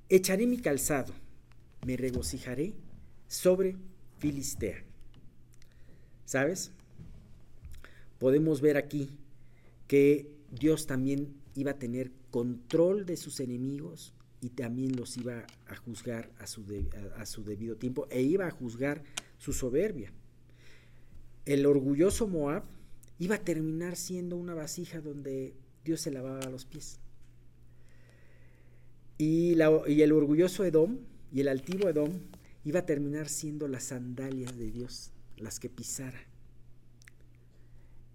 [0.09, 1.13] echaré mi calzado,
[1.85, 2.73] me regocijaré
[3.27, 3.75] sobre
[4.19, 4.83] Filistea.
[6.25, 6.71] ¿Sabes?
[8.19, 9.09] Podemos ver aquí
[9.87, 15.75] que Dios también iba a tener control de sus enemigos y también los iba a
[15.75, 16.65] juzgar a su,
[17.15, 19.04] a su debido tiempo e iba a juzgar
[19.38, 20.12] su soberbia.
[21.45, 22.63] El orgulloso Moab
[23.19, 25.54] iba a terminar siendo una vasija donde
[25.86, 26.99] Dios se lavaba los pies.
[29.17, 29.56] Y,
[29.88, 30.97] y, el orgulloso Edom
[31.32, 32.12] y el altivo Edom
[32.63, 36.27] iba a terminar siendo las sandalias de Dios, las que pisara.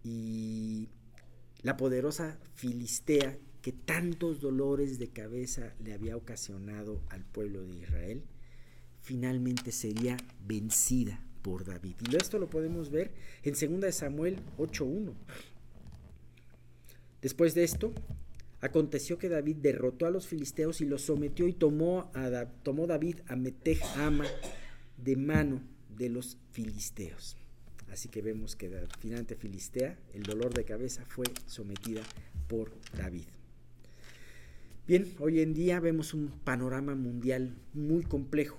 [0.02, 0.88] Y
[1.62, 8.22] la poderosa Filistea, que tantos dolores de cabeza le había ocasionado al pueblo de Israel,
[9.02, 11.96] finalmente sería vencida por David.
[12.08, 13.10] Y esto lo podemos ver
[13.42, 15.14] en 2 Samuel 8.1.
[17.20, 17.92] Después de esto,
[18.60, 23.16] aconteció que David derrotó a los filisteos y los sometió y tomó, a, tomó David
[23.26, 24.26] a Metej Ama
[24.96, 27.36] de mano de los filisteos.
[27.90, 32.02] Así que vemos que finalmente Filistea, el dolor de cabeza, fue sometida
[32.46, 33.26] por David.
[34.86, 38.56] Bien, hoy en día vemos un panorama mundial muy complejo.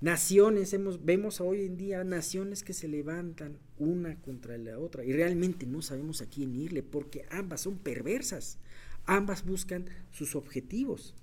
[0.00, 5.12] Naciones, hemos, vemos hoy en día naciones que se levantan una contra la otra y
[5.12, 8.58] realmente no sabemos a quién irle porque ambas son perversas,
[9.04, 11.14] ambas buscan sus objetivos,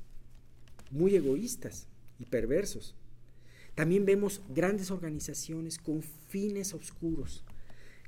[0.91, 1.87] muy egoístas
[2.19, 2.95] y perversos.
[3.73, 7.43] También vemos grandes organizaciones con fines oscuros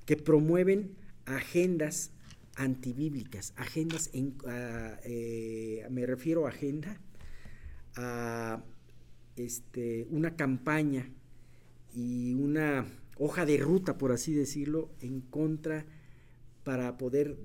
[0.06, 2.12] que promueven agendas
[2.56, 4.38] antibíblicas, agendas, en,
[5.04, 7.00] eh, me refiero a agenda
[7.96, 8.64] a
[9.36, 11.10] este, una campaña
[11.94, 12.86] y una
[13.18, 15.86] hoja de ruta, por así decirlo, en contra
[16.64, 17.38] para poder,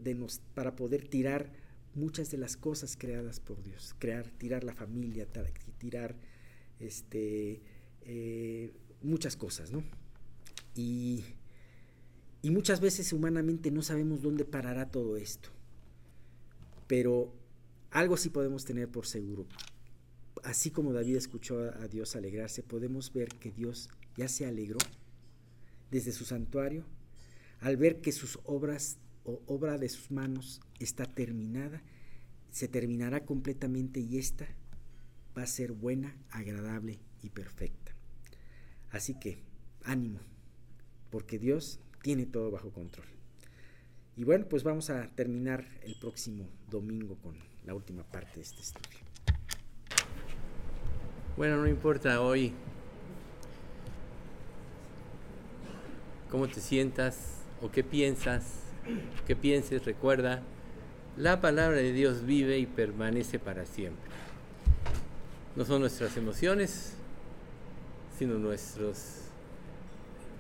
[0.55, 1.53] para poder tirar
[1.95, 5.27] muchas de las cosas creadas por Dios, crear, tirar la familia,
[5.79, 6.17] tirar
[6.79, 7.61] este,
[8.03, 9.85] eh, muchas cosas, ¿no?
[10.75, 11.25] Y,
[12.43, 15.51] y muchas veces humanamente no sabemos dónde parará todo esto,
[16.87, 17.33] pero
[17.91, 19.47] algo sí podemos tener por seguro,
[20.43, 24.79] así como David escuchó a Dios alegrarse, podemos ver que Dios ya se alegró
[25.91, 26.85] desde su santuario
[27.61, 31.83] al ver que sus obras o obra de sus manos está terminada,
[32.51, 34.49] se terminará completamente y esta
[35.37, 37.95] va a ser buena, agradable y perfecta.
[38.91, 39.39] Así que
[39.85, 40.21] ánimo,
[41.11, 43.07] porque Dios tiene todo bajo control.
[44.17, 48.61] Y bueno, pues vamos a terminar el próximo domingo con la última parte de este
[48.61, 48.99] estudio.
[51.37, 52.53] Bueno, no importa hoy.
[56.31, 57.17] cómo te sientas
[57.61, 58.45] o qué piensas,
[59.27, 60.43] qué pienses, recuerda,
[61.17, 64.11] la palabra de Dios vive y permanece para siempre.
[65.57, 66.95] No son nuestras emociones,
[68.17, 69.23] sino nuestros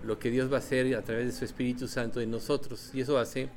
[0.04, 2.90] lo que Dios va a hacer a través de su Espíritu Santo en nosotros.
[2.94, 3.48] Y eso hace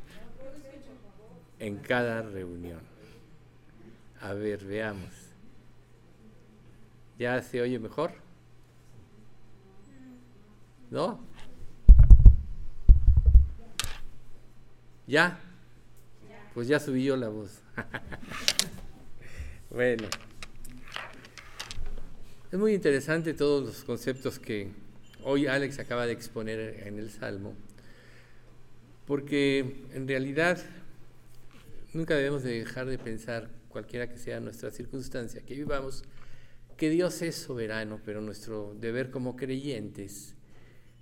[1.60, 2.82] en cada reunión.
[4.22, 5.12] A ver, veamos.
[7.18, 8.12] ¿Ya se oye mejor?
[10.90, 11.20] ¿No?
[15.08, 15.40] ¿Ya?
[16.54, 17.62] Pues ya subí yo la voz.
[19.70, 20.08] bueno.
[22.52, 24.83] Es muy interesante todos los conceptos que
[25.24, 27.56] hoy Alex acaba de exponer en el Salmo,
[29.06, 30.60] porque en realidad
[31.94, 36.04] nunca debemos de dejar de pensar, cualquiera que sea nuestra circunstancia, que vivamos,
[36.78, 40.36] que Dios es soberano, pero nuestro deber como creyentes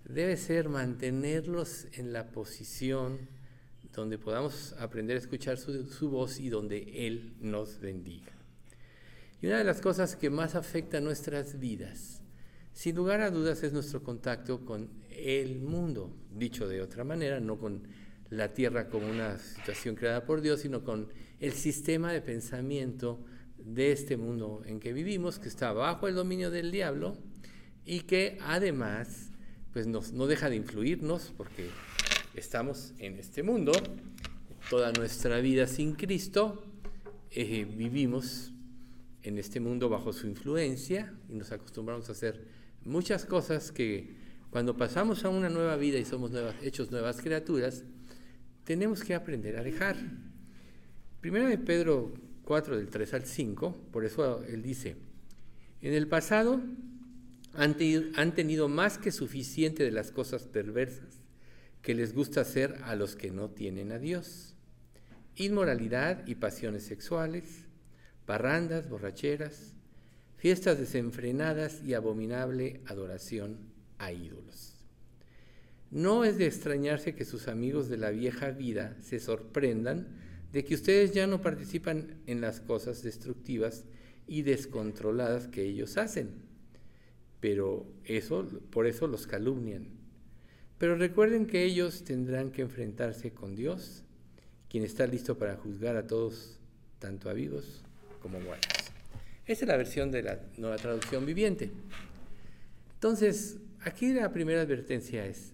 [0.05, 3.29] debe ser mantenerlos en la posición
[3.93, 8.31] donde podamos aprender a escuchar su, su, voz y donde Él nos bendiga.
[9.41, 12.20] Y una de las cosas que más afecta nuestras vidas,
[12.73, 17.57] sin lugar a dudas, es nuestro contacto con el mundo, dicho de otra manera, no
[17.57, 17.83] con
[18.29, 23.19] la tierra como una situación creada por Dios, sino con el sistema de pensamiento
[23.57, 27.17] de este mundo en que vivimos, que está bajo el dominio del diablo
[27.85, 29.31] y que además
[29.73, 31.69] pues no deja de influirnos porque
[32.35, 33.71] estamos en este mundo,
[34.69, 36.63] toda nuestra vida sin Cristo,
[37.31, 38.51] eh, vivimos
[39.23, 44.15] en este mundo bajo su influencia y nos acostumbramos a hacer muchas cosas que
[44.49, 47.83] cuando pasamos a una nueva vida y somos nuevas, hechos nuevas criaturas,
[48.63, 49.97] tenemos que aprender a dejar.
[51.21, 52.13] Primero de Pedro
[52.43, 54.97] 4, del 3 al 5, por eso él dice,
[55.81, 56.61] en el pasado
[57.53, 57.75] han,
[58.15, 61.21] han tenido más que suficiente de las cosas perversas
[61.81, 64.55] que les gusta hacer a los que no tienen a Dios.
[65.35, 67.65] Inmoralidad y pasiones sexuales,
[68.25, 69.70] parrandas, borracheras,
[70.41, 73.59] fiestas desenfrenadas y abominable adoración
[73.99, 74.73] a ídolos.
[75.91, 80.07] No es de extrañarse que sus amigos de la vieja vida se sorprendan
[80.51, 83.83] de que ustedes ya no participan en las cosas destructivas
[84.25, 86.31] y descontroladas que ellos hacen.
[87.39, 89.89] Pero eso, por eso los calumnian.
[90.79, 94.05] Pero recuerden que ellos tendrán que enfrentarse con Dios,
[94.69, 96.57] quien está listo para juzgar a todos,
[96.97, 97.83] tanto a vivos
[98.23, 98.80] como muertos.
[99.45, 101.71] Esa es la versión de la nueva traducción viviente.
[102.93, 105.53] Entonces, aquí la primera advertencia es,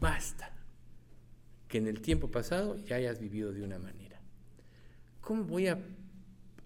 [0.00, 0.50] Basta
[1.68, 4.20] que en el tiempo pasado ya hayas vivido de una manera.
[5.20, 5.78] ¿Cómo voy a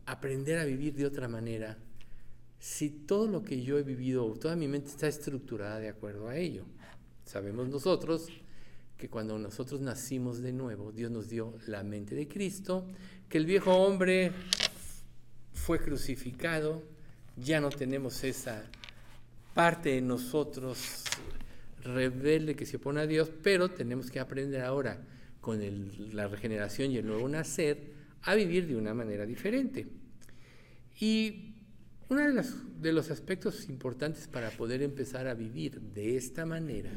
[0.06, 1.78] aprender a vivir de otra manera
[2.58, 6.36] si todo lo que yo he vivido, toda mi mente está estructurada de acuerdo a
[6.36, 6.64] ello?
[7.24, 8.28] Sabemos nosotros
[8.96, 12.86] que cuando nosotros nacimos de nuevo, Dios nos dio la mente de Cristo,
[13.28, 14.32] que el viejo hombre
[15.68, 16.82] fue crucificado,
[17.36, 18.64] ya no tenemos esa
[19.52, 21.04] parte de nosotros
[21.84, 24.98] rebelde que se opone a Dios, pero tenemos que aprender ahora
[25.42, 25.60] con
[26.14, 29.86] la regeneración y el nuevo nacer a vivir de una manera diferente.
[31.00, 31.56] Y
[32.08, 32.44] uno de,
[32.80, 36.92] de los aspectos importantes para poder empezar a vivir de esta manera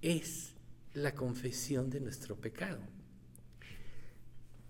[0.00, 0.54] es
[0.94, 2.80] la confesión de nuestro pecado.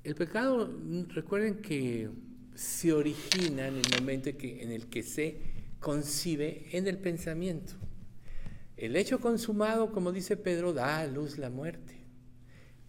[0.02, 0.68] El pecado,
[1.14, 2.10] recuerden que
[2.54, 5.38] se origina en el momento en el que se
[5.80, 7.74] concibe en el pensamiento.
[8.76, 11.94] El hecho consumado, como dice Pedro, da a luz la muerte.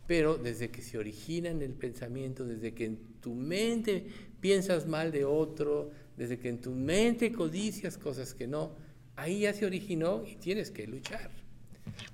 [0.07, 4.05] Pero desde que se origina en el pensamiento, desde que en tu mente
[4.39, 8.75] piensas mal de otro, desde que en tu mente codicias cosas que no,
[9.15, 11.31] ahí ya se originó y tienes que luchar.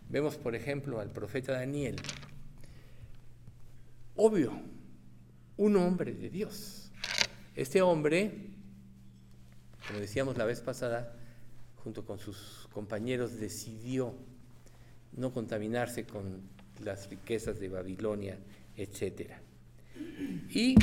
[0.09, 1.95] Vemos, por ejemplo, al profeta Daniel.
[4.15, 4.51] Obvio,
[5.57, 6.80] un hombre de Dios.
[7.55, 8.31] Este hombre,
[9.85, 11.13] como decíamos la vez pasada,
[11.83, 14.15] junto con sus compañeros, decidió
[15.17, 16.41] no contaminarse con
[16.79, 18.37] las riquezas de Babilonia,
[18.77, 19.31] etc.
[20.49, 20.75] Y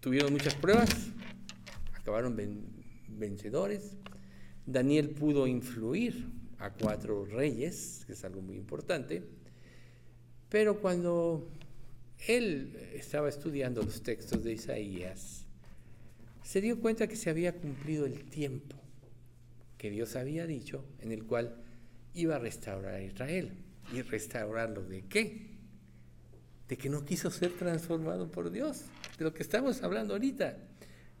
[0.00, 0.90] tuvieron muchas pruebas,
[1.94, 2.36] acabaron
[3.08, 3.96] vencedores.
[4.66, 6.28] Daniel pudo influir
[6.60, 9.24] a cuatro reyes, que es algo muy importante,
[10.48, 11.48] pero cuando
[12.26, 15.44] él estaba estudiando los textos de Isaías,
[16.42, 18.76] se dio cuenta que se había cumplido el tiempo
[19.76, 21.54] que Dios había dicho en el cual
[22.14, 23.52] iba a restaurar a Israel.
[23.92, 25.46] ¿Y restaurarlo de qué?
[26.68, 28.82] De que no quiso ser transformado por Dios,
[29.16, 30.58] de lo que estamos hablando ahorita.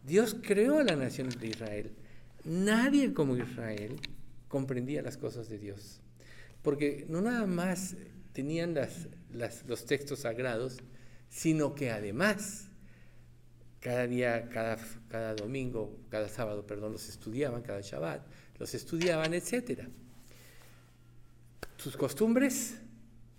[0.04, 1.92] Dios creó a la nación de Israel.
[2.44, 3.96] Nadie como Israel
[4.48, 6.00] comprendía las cosas de Dios.
[6.62, 7.96] Porque no nada más
[8.32, 8.74] tenían
[9.32, 10.78] los textos sagrados,
[11.28, 12.68] sino que además
[13.80, 18.26] cada día, cada, cada domingo, cada sábado, perdón, los estudiaban, cada Shabbat,
[18.58, 19.88] los estudiaban, etc.
[21.76, 22.78] Sus costumbres,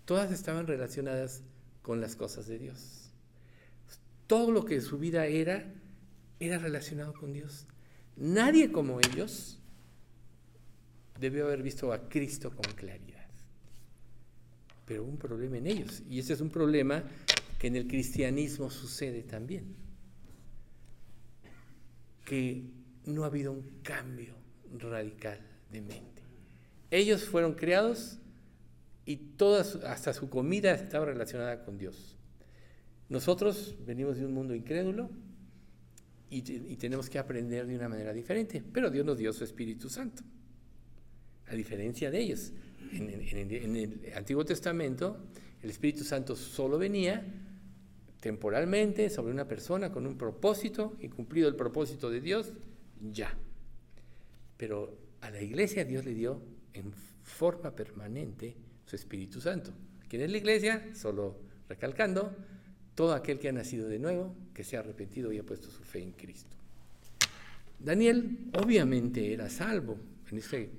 [0.04, 1.42] todas estaban relacionadas
[1.82, 3.10] con las cosas de Dios.
[4.26, 5.72] Todo lo que su vida era,
[6.38, 7.66] era relacionado con Dios.
[8.16, 9.58] Nadie como ellos
[11.18, 13.19] debió haber visto a Cristo con claridad.
[14.90, 16.02] Pero un problema en ellos.
[16.10, 17.04] Y ese es un problema
[17.60, 19.76] que en el cristianismo sucede también.
[22.24, 22.64] Que
[23.06, 24.34] no ha habido un cambio
[24.80, 25.38] radical
[25.70, 26.22] de mente.
[26.90, 28.18] Ellos fueron creados
[29.06, 32.16] y todas, hasta su comida estaba relacionada con Dios.
[33.08, 35.08] Nosotros venimos de un mundo incrédulo
[36.30, 36.42] y,
[36.78, 40.24] tenemos que aprender de una manera diferente, pero Dios nos dio su Espíritu Santo,
[41.46, 42.52] a diferencia de ellos.
[42.92, 45.18] En, el Antiguo Testamento,
[45.62, 47.24] el Espíritu Santo solo venía
[48.20, 52.52] temporalmente sobre una persona con un propósito y cumplido el propósito de Dios,
[53.00, 53.36] ya.
[54.56, 56.42] Pero a la iglesia Dios le dio
[56.74, 58.56] en forma permanente
[58.86, 59.72] su Espíritu Santo.
[60.08, 60.90] ¿Quién es la iglesia?
[60.94, 62.34] Solo recalcando,
[62.94, 65.82] todo aquel que ha nacido de nuevo, que se ha arrepentido y ha puesto su
[65.82, 66.56] fe en Cristo.
[67.78, 69.98] Daniel obviamente era salvo.
[70.30, 70.70] En este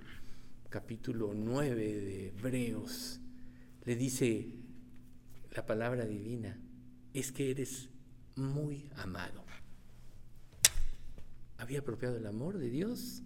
[0.72, 3.20] capítulo 9 de Hebreos
[3.84, 4.48] le dice
[5.54, 6.58] la palabra divina,
[7.14, 7.90] es que eres
[8.38, 9.44] muy amado.
[11.58, 13.22] Había apropiado el amor de Dios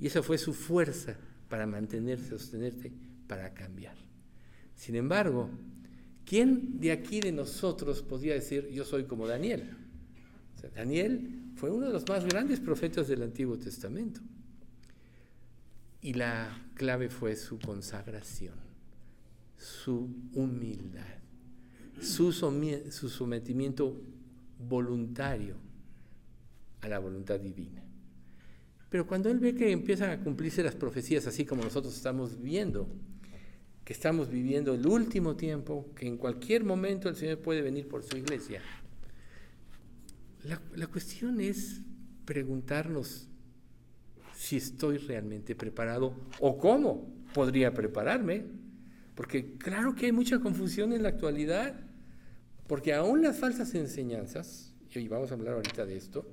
[0.00, 1.16] y esa fue su fuerza
[1.48, 2.92] para mantenerse, sostenerte,
[3.28, 3.94] para cambiar.
[4.74, 5.50] Sin embargo,
[6.24, 9.76] ¿quién de aquí de nosotros podía decir yo soy como Daniel?
[10.74, 14.20] Daniel fue uno de los más grandes profetas del Antiguo Testamento.
[16.08, 18.54] Y la clave fue su consagración,
[19.58, 21.04] su humildad,
[22.00, 24.00] su, sometimiento
[24.58, 25.56] voluntario
[26.80, 27.84] a la voluntad divina.
[28.88, 32.88] Pero cuando él ve que empiezan a cumplirse las profecías así como nosotros estamos viendo,
[33.84, 38.02] que estamos viviendo el último tiempo, que en cualquier momento el Señor puede venir por
[38.02, 38.62] su iglesia,
[40.74, 41.82] la cuestión es
[42.24, 43.27] preguntarnos
[44.48, 48.46] si estoy realmente preparado o cómo podría prepararme,
[49.14, 51.78] porque claro que hay mucha confusión en la actualidad,
[52.66, 56.26] porque aún las falsas enseñanzas, y vamos a hablar ahorita de esto,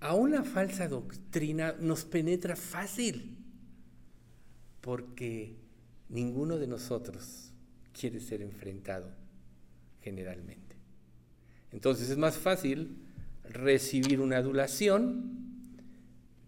[0.00, 3.36] a una falsa doctrina nos penetra fácil,
[4.80, 5.58] porque
[6.08, 7.52] ninguno de nosotros
[7.92, 9.12] quiere ser enfrentado
[10.00, 10.76] generalmente.
[11.72, 12.96] Entonces es más fácil
[13.44, 15.42] recibir una adulación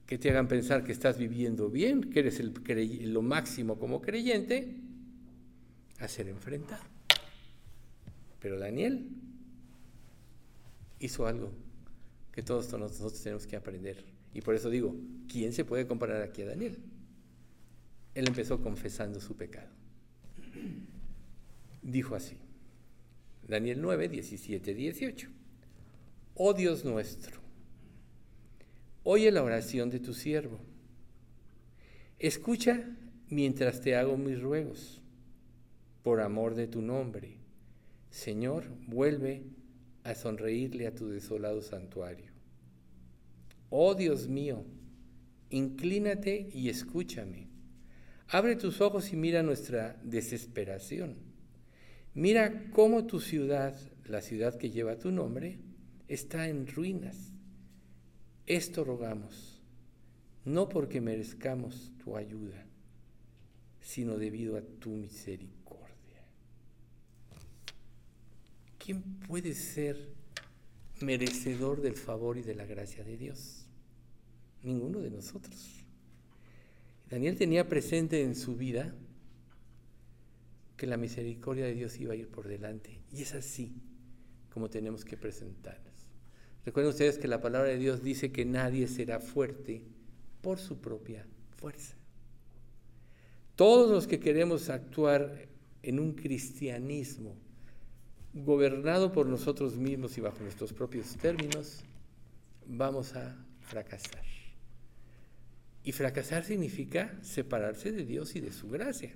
[0.06, 4.76] que te hagan pensar que estás viviendo bien, que eres lo máximo como creyente,
[5.98, 6.82] a ser enfrentado.
[8.40, 9.08] Pero Daniel
[10.98, 11.52] hizo algo
[12.32, 14.04] que todos nosotros tenemos que aprender.
[14.34, 14.94] Y por eso digo,
[15.30, 16.76] ¿quién se puede comparar aquí a Daniel?
[18.14, 19.68] Él empezó confesando su pecado.
[21.82, 22.36] Dijo así,
[23.46, 25.28] Daniel 9, 17, 18.
[26.34, 27.40] Oh Dios nuestro,
[29.04, 30.58] oye la oración de tu siervo.
[32.18, 32.84] Escucha
[33.28, 35.02] mientras te hago mis ruegos,
[36.02, 37.36] por amor de tu nombre.
[38.10, 39.44] Señor, vuelve
[40.04, 42.32] a sonreírle a tu desolado santuario.
[43.70, 44.64] Oh Dios mío,
[45.50, 47.48] inclínate y escúchame.
[48.28, 51.16] Abre tus ojos y mira nuestra desesperación.
[52.14, 53.74] Mira cómo tu ciudad,
[54.06, 55.58] la ciudad que lleva tu nombre,
[56.08, 57.33] está en ruinas.
[58.46, 59.60] Esto rogamos,
[60.44, 62.66] no porque merezcamos tu ayuda,
[63.80, 65.64] sino debido a tu misericordia.
[68.84, 69.96] ¿quién puede ser
[71.00, 73.64] merecedor del favor y de la gracia de Dios?
[74.62, 75.84] Ninguno de nosotros.
[77.08, 78.94] Daniel tenía presente en su vida
[80.76, 83.00] que la misericordia de Dios iba a ir por delante.
[83.10, 83.72] Y es así
[84.50, 85.93] como tenemos que presentarnos.
[86.64, 89.82] Recuerden ustedes que la palabra de Dios dice que nadie será fuerte
[90.40, 91.94] por su propia fuerza.
[93.56, 95.46] Todos los que queremos actuar
[95.82, 97.36] en un cristianismo
[98.32, 101.84] gobernado por nosotros mismos y bajo nuestros propios términos,
[102.66, 104.24] vamos a fracasar.
[105.84, 109.12] Y fracasar significa separarse de Dios y de su gracia.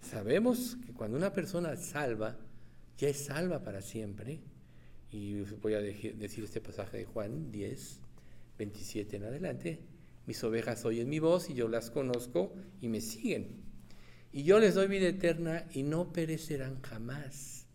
[0.00, 2.36] Sabemos que cuando una persona salva,
[2.98, 4.40] ya es salva para siempre.
[5.12, 8.00] Y voy a decir este pasaje de Juan 10,
[8.56, 9.78] 27 en adelante.
[10.26, 13.62] Mis ovejas oyen mi voz y yo las conozco y me siguen.
[14.32, 17.66] Y yo les doy vida eterna y no perecerán jamás,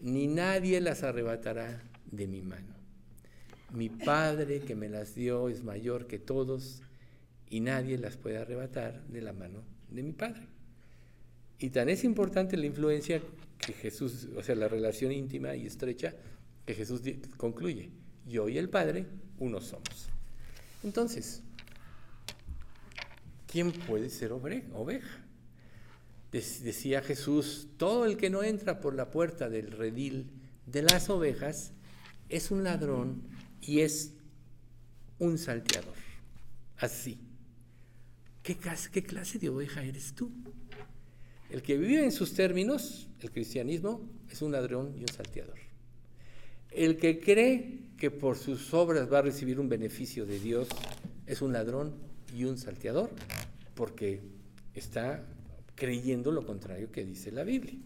[0.00, 2.74] ni nadie las arrebatará de mi mano.
[3.72, 6.82] Mi Padre que me las dio es mayor que todos
[7.48, 10.42] y nadie las puede arrebatar de la mano de mi Padre.
[11.58, 13.22] Y tan es importante la influencia
[13.58, 16.14] que Jesús, o sea, la relación íntima y estrecha
[16.66, 17.00] que Jesús
[17.36, 17.90] concluye.
[18.26, 19.06] Yo y el Padre,
[19.38, 20.08] uno somos.
[20.82, 21.42] Entonces,
[23.46, 25.22] ¿quién puede ser oveja?
[26.32, 30.28] Decía Jesús, todo el que no entra por la puerta del redil
[30.66, 31.72] de las ovejas
[32.28, 33.22] es un ladrón
[33.62, 34.12] y es
[35.18, 35.94] un salteador.
[36.78, 37.18] Así.
[38.42, 38.56] ¿Qué
[38.92, 40.30] ¿Qué clase de oveja eres tú?
[41.50, 45.65] El que vive en sus términos, el cristianismo, es un ladrón y un salteador.
[46.76, 50.68] El que cree que por sus obras va a recibir un beneficio de Dios
[51.24, 51.94] es un ladrón
[52.34, 53.08] y un salteador,
[53.74, 54.20] porque
[54.74, 55.24] está
[55.74, 57.78] creyendo lo contrario que dice la Biblia.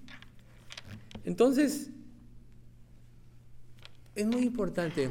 [1.24, 1.90] Entonces,
[4.16, 5.08] es muy importante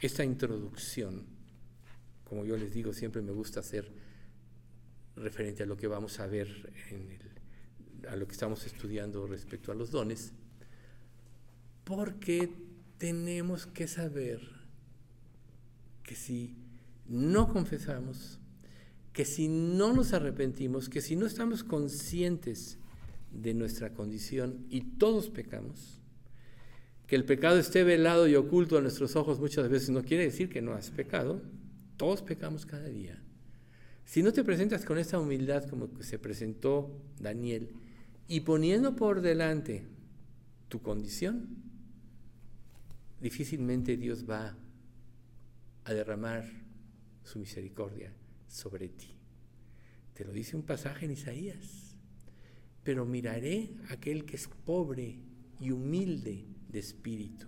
[0.00, 1.26] esta introducción.
[2.24, 3.92] Como yo les digo, siempre me gusta hacer
[5.16, 6.72] referente a lo que vamos a ver,
[8.08, 10.32] a lo que estamos estudiando respecto a los dones,
[11.88, 12.50] porque
[12.98, 14.40] tenemos que saber
[16.02, 16.54] que si
[17.08, 18.38] no confesamos,
[19.14, 22.76] que si no nos arrepentimos, que si no estamos conscientes
[23.32, 26.02] de nuestra condición y todos pecamos,
[27.06, 30.50] que el pecado esté velado y oculto a nuestros ojos muchas veces no quiere decir
[30.50, 31.40] que no has pecado,
[31.96, 33.18] todos pecamos cada día.
[34.04, 37.70] Si no te presentas con esta humildad como se presentó Daniel
[38.28, 39.86] y poniendo por delante
[40.68, 41.66] tu condición,
[43.20, 44.56] difícilmente Dios va
[45.84, 46.44] a derramar
[47.24, 48.12] su misericordia
[48.46, 49.14] sobre ti.
[50.14, 51.96] Te lo dice un pasaje en Isaías.
[52.82, 55.18] Pero miraré a aquel que es pobre
[55.60, 57.46] y humilde de espíritu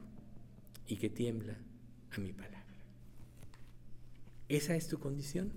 [0.87, 1.57] y que tiembla
[2.11, 2.61] a mi palabra.
[4.49, 5.53] ¿Esa es tu condición?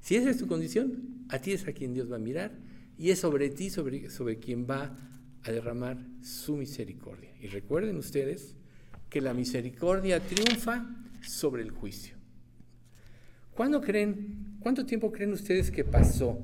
[0.00, 2.58] si esa es tu condición, a ti es a quien Dios va a mirar
[2.98, 4.94] y es sobre ti sobre, sobre quien va
[5.44, 7.30] a derramar su misericordia.
[7.40, 8.56] Y recuerden ustedes
[9.08, 10.86] que la misericordia triunfa
[11.22, 12.16] sobre el juicio.
[13.54, 16.38] ¿Cuándo creen, cuánto tiempo creen ustedes que pasó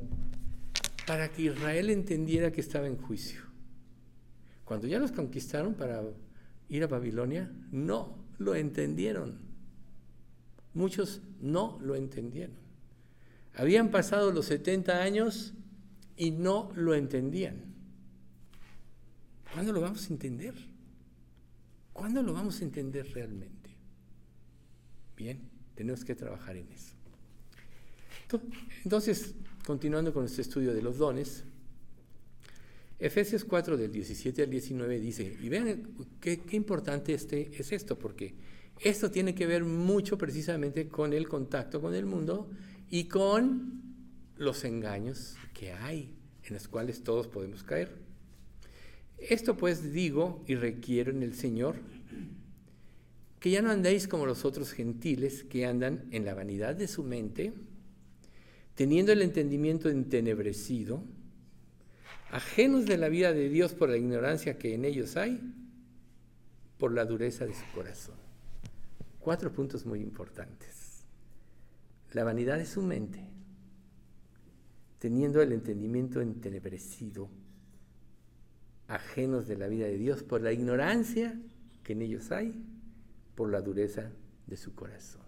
[1.07, 3.43] para que Israel entendiera que estaba en juicio?
[4.65, 6.03] Cuando ya los conquistaron para
[6.69, 9.39] ir a Babilonia, no lo entendieron.
[10.73, 12.57] Muchos no lo entendieron.
[13.55, 15.55] Habían pasado los 70 años
[16.17, 17.74] y no lo entendían.
[19.55, 20.55] ¿Cuándo lo vamos a entender?
[21.93, 23.71] ¿Cuándo lo vamos a entender realmente?
[25.17, 25.39] Bien,
[25.77, 26.95] tenemos que trabajar en eso.
[28.83, 31.45] Entonces, continuando con este estudio de los dones,
[32.99, 37.97] Efesios 4 del 17 al 19 dice, y vean qué, qué importante este, es esto,
[37.97, 38.35] porque
[38.81, 42.51] esto tiene que ver mucho precisamente con el contacto con el mundo
[42.91, 43.83] y con
[44.37, 48.04] los engaños que hay, en los cuales todos podemos caer.
[49.29, 51.77] Esto pues digo y requiero en el Señor,
[53.41, 57.03] que ya no andéis como los otros gentiles que andan en la vanidad de su
[57.03, 57.55] mente,
[58.75, 61.03] teniendo el entendimiento entenebrecido,
[62.31, 65.41] ajenos de la vida de Dios por la ignorancia que en ellos hay,
[66.77, 68.17] por la dureza de su corazón.
[69.21, 71.05] Cuatro puntos muy importantes.
[72.13, 73.21] La vanidad de su mente,
[74.99, 77.31] teniendo el entendimiento entenebrecido,
[78.89, 81.39] ajenos de la vida de Dios por la ignorancia
[81.83, 82.55] que en ellos hay,
[83.35, 84.11] por la dureza
[84.47, 85.23] de su corazón.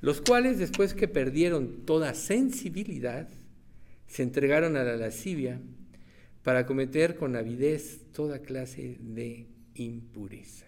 [0.00, 3.28] Los cuales, después que perdieron toda sensibilidad,
[4.06, 5.60] se entregaron a la lascivia
[6.42, 10.66] para cometer con avidez toda clase de impureza.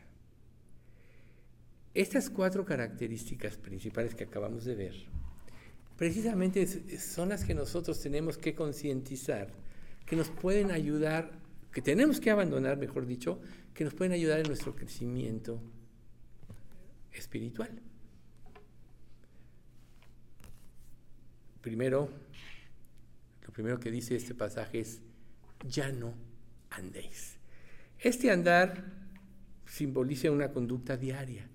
[1.94, 4.94] Estas cuatro características principales que acabamos de ver,
[5.96, 6.66] precisamente
[6.99, 9.53] son las que nosotros tenemos que concientizar,
[10.07, 11.38] que nos pueden ayudar,
[11.72, 13.40] que tenemos que abandonar, mejor dicho,
[13.74, 15.60] que nos pueden ayudar en nuestro crecimiento
[17.12, 17.70] espiritual.
[21.60, 22.08] Primero,
[23.46, 25.02] lo primero que dice este pasaje es,
[25.68, 26.14] ya no
[26.70, 27.36] andéis.
[27.98, 28.84] Este andar
[29.66, 31.48] simboliza una conducta diaria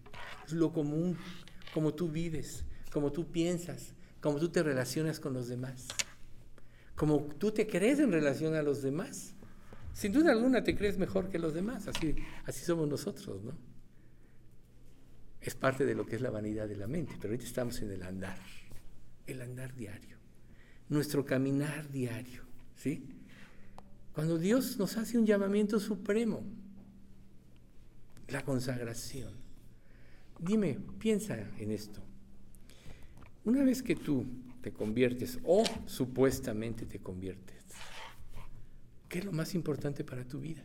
[0.51, 1.17] lo común,
[1.73, 5.87] como tú vives, como tú piensas, como tú te relacionas con los demás,
[6.95, 9.32] como tú te crees en relación a los demás.
[9.93, 12.15] Sin duda alguna te crees mejor que los demás, así,
[12.45, 13.53] así somos nosotros, ¿no?
[15.43, 17.91] es parte de lo que es la vanidad de la mente, pero ahorita estamos en
[17.91, 18.39] el andar,
[19.27, 20.17] el andar diario,
[20.89, 22.43] nuestro caminar diario,
[22.75, 23.03] ¿sí?
[24.13, 26.43] Cuando Dios nos hace un llamamiento supremo,
[28.29, 29.33] la consagración.
[30.39, 32.01] Dime, piensa en esto.
[33.43, 34.25] Una vez que tú
[34.61, 37.62] te conviertes o supuestamente te conviertes,
[39.13, 40.63] ¿qué es lo más importante para tu vida?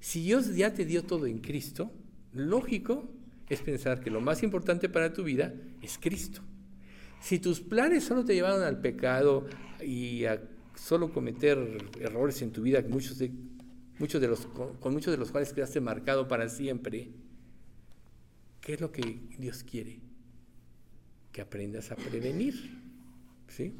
[0.00, 1.90] Si Dios ya te dio todo en Cristo,
[2.34, 3.08] lógico
[3.48, 6.42] es pensar que lo más importante para tu vida es Cristo.
[7.22, 9.46] Si tus planes solo te llevaron al pecado
[9.82, 10.42] y a
[10.74, 11.56] solo cometer
[11.98, 13.32] errores en tu vida, muchos de,
[13.98, 17.08] muchos de los, con muchos de los cuales quedaste marcado para siempre,
[18.60, 20.00] ¿qué es lo que Dios quiere?
[21.32, 22.78] Que aprendas a prevenir.
[23.48, 23.72] ¿sí?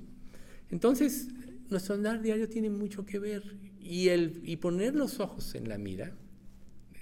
[0.71, 1.29] Entonces,
[1.71, 3.43] nuestro andar diario tiene mucho que ver
[3.81, 6.17] y, el, y poner los ojos en la mira.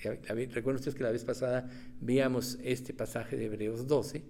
[0.02, 1.68] Recuerden ustedes que la vez pasada
[2.00, 4.24] veíamos este pasaje de Hebreos 12,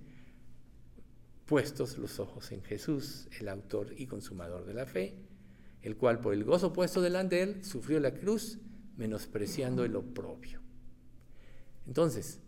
[1.45, 5.17] puestos los ojos en Jesús, el autor y consumador de la fe,
[5.83, 8.59] el cual por el gozo puesto delante de él sufrió la cruz,
[8.97, 10.61] menospreciando el oprobio.
[11.87, 12.41] Entonces,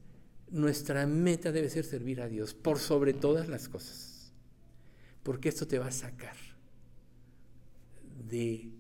[0.51, 4.33] nuestra meta debe ser servir a Dios por sobre todas las cosas,
[5.23, 6.48] porque esto te va a sacar
[8.27, 8.71] de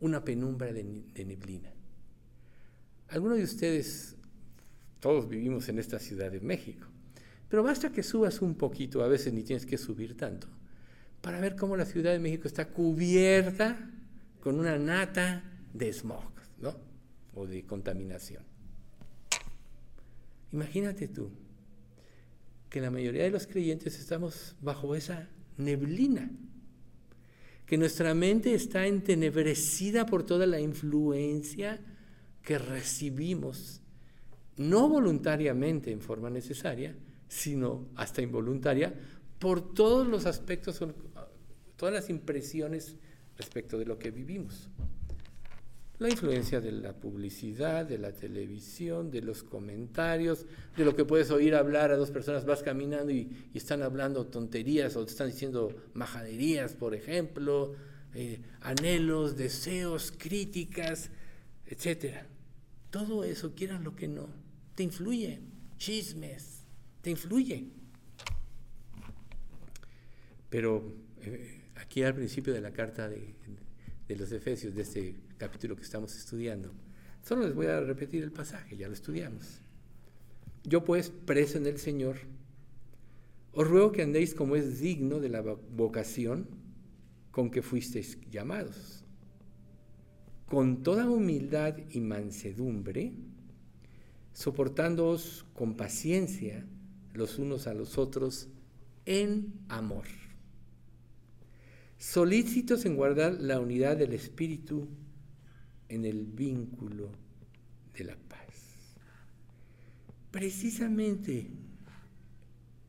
[0.00, 0.84] una penumbra de,
[1.24, 1.72] neblina.
[3.08, 4.16] Algunos de ustedes,
[4.98, 6.86] todos vivimos en esta ciudad de México,
[7.48, 10.46] pero basta que subas un poquito, a veces ni tienes que subir tanto,
[11.20, 13.90] para ver cómo la Ciudad de México está cubierta
[14.40, 16.74] con una nata de smog, ¿no?
[17.34, 18.42] O de contaminación.
[20.52, 21.30] Imagínate tú
[22.70, 25.28] que la mayoría de los creyentes estamos bajo esa
[25.58, 26.30] neblina,
[27.70, 31.80] que nuestra mente está entenebrecida por toda la influencia
[32.42, 33.80] que recibimos,
[34.56, 36.96] no voluntariamente en forma necesaria,
[37.28, 38.92] sino hasta involuntaria,
[39.38, 40.84] por todos los aspectos,
[41.76, 42.96] todas las impresiones
[43.36, 44.68] respecto de lo que vivimos.
[46.00, 51.30] La influencia de la publicidad, de la televisión, de los comentarios, de lo que puedes
[51.30, 55.76] oír hablar a dos personas, vas caminando y, están hablando tonterías o te están diciendo
[55.92, 57.74] majaderías, por ejemplo,
[58.14, 61.10] eh, anhelos, deseos, críticas,
[61.66, 62.24] etc.
[62.88, 64.30] Todo eso, quieran lo que no,
[64.76, 65.42] te influye,
[65.76, 66.62] chismes,
[67.02, 67.66] te influye.
[70.48, 73.34] Pero eh, aquí al principio de la carta de,
[74.08, 76.70] de los Efesios, de este capítulo que estamos estudiando,
[77.22, 79.62] solo les voy a repetir el pasaje, ya lo estudiamos.
[80.64, 82.18] Yo pues, preso en el Señor,
[83.52, 86.46] os ruego que andéis como es digno de la vocación
[87.30, 89.02] con que fuisteis llamados,
[90.44, 93.14] con toda humildad y mansedumbre,
[94.34, 96.66] soportándoos con paciencia
[97.14, 98.50] los unos a los otros
[99.06, 100.04] en amor.
[101.96, 104.86] Solícitos en guardar la unidad del espíritu
[105.90, 107.10] en el vínculo
[107.92, 108.96] de la paz.
[110.30, 111.50] Precisamente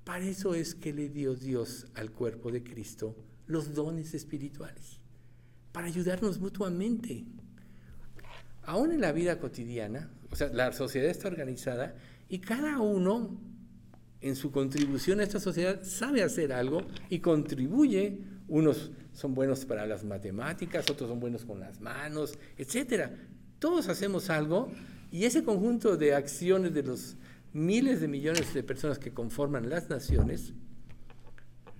[0.03, 3.15] para eso es que le dio Dios al cuerpo de Cristo
[3.47, 4.99] los dones espirituales,
[5.71, 7.25] para ayudarnos mutuamente.
[8.63, 11.95] Aún en la vida cotidiana, o sea, la sociedad está organizada
[12.29, 13.39] y cada uno
[14.21, 19.85] en su contribución a esta sociedad sabe hacer algo y contribuye unos son buenos para
[19.85, 23.09] las matemáticas, otros son buenos con las manos, etc.
[23.59, 24.71] Todos hacemos algo
[25.11, 27.17] y ese conjunto de acciones de los
[27.53, 30.53] miles de millones de personas que conforman las naciones,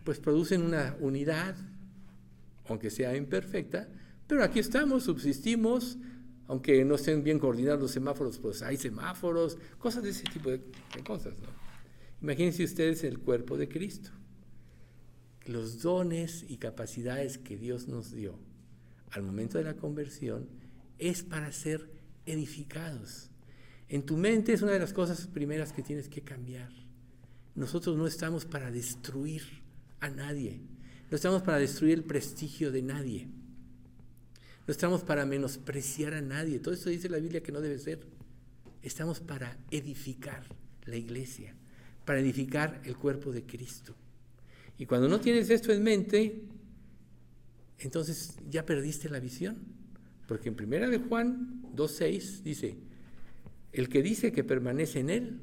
[0.04, 1.56] pues producen una unidad,
[2.68, 3.88] aunque sea imperfecta,
[4.28, 5.98] pero aquí estamos, subsistimos,
[6.48, 10.62] aunque no estén bien coordinados los semáforos, pues hay semáforos, cosas de ese tipo de,
[11.06, 11.36] cosas.
[12.22, 14.12] Imagínense ustedes el cuerpo de Cristo
[15.46, 18.38] los dones y capacidades que Dios nos dio
[19.12, 20.48] al momento de la conversión
[20.98, 21.90] es para ser
[22.26, 23.30] edificados.
[23.90, 26.72] En tu mente es una de las cosas primeras que tienes que cambiar.
[27.56, 29.44] Nosotros no estamos para destruir
[30.00, 30.62] a nadie,
[31.10, 33.28] no estamos para destruir el prestigio de nadie,
[34.68, 36.60] no estamos para menospreciar a nadie.
[36.60, 38.08] Todo esto dice la Biblia que no debe ser.
[38.82, 40.46] Estamos para edificar
[40.86, 41.54] la iglesia,
[42.06, 43.96] para edificar el cuerpo de Cristo.
[44.78, 46.42] Y cuando no tienes esto en mente,
[47.80, 49.58] entonces ya perdiste la visión.
[50.28, 52.78] Porque en primera de Juan 2.6 dice,
[53.74, 55.40] el que dice que permanece en él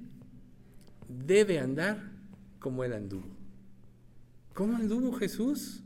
[1.08, 2.12] debe andar
[2.58, 3.28] como él anduvo.
[4.54, 5.82] ¿Cómo anduvo Jesús?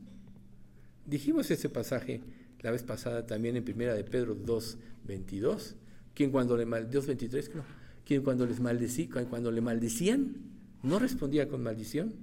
[1.06, 2.22] Dijimos ese pasaje
[2.60, 5.74] la vez pasada también en primera de Pedro 2.22,
[6.14, 7.50] quien cuando le 23,
[8.04, 10.36] quien cuando, les maldecí, cuando le maldecían
[10.82, 12.14] no respondía con maldición,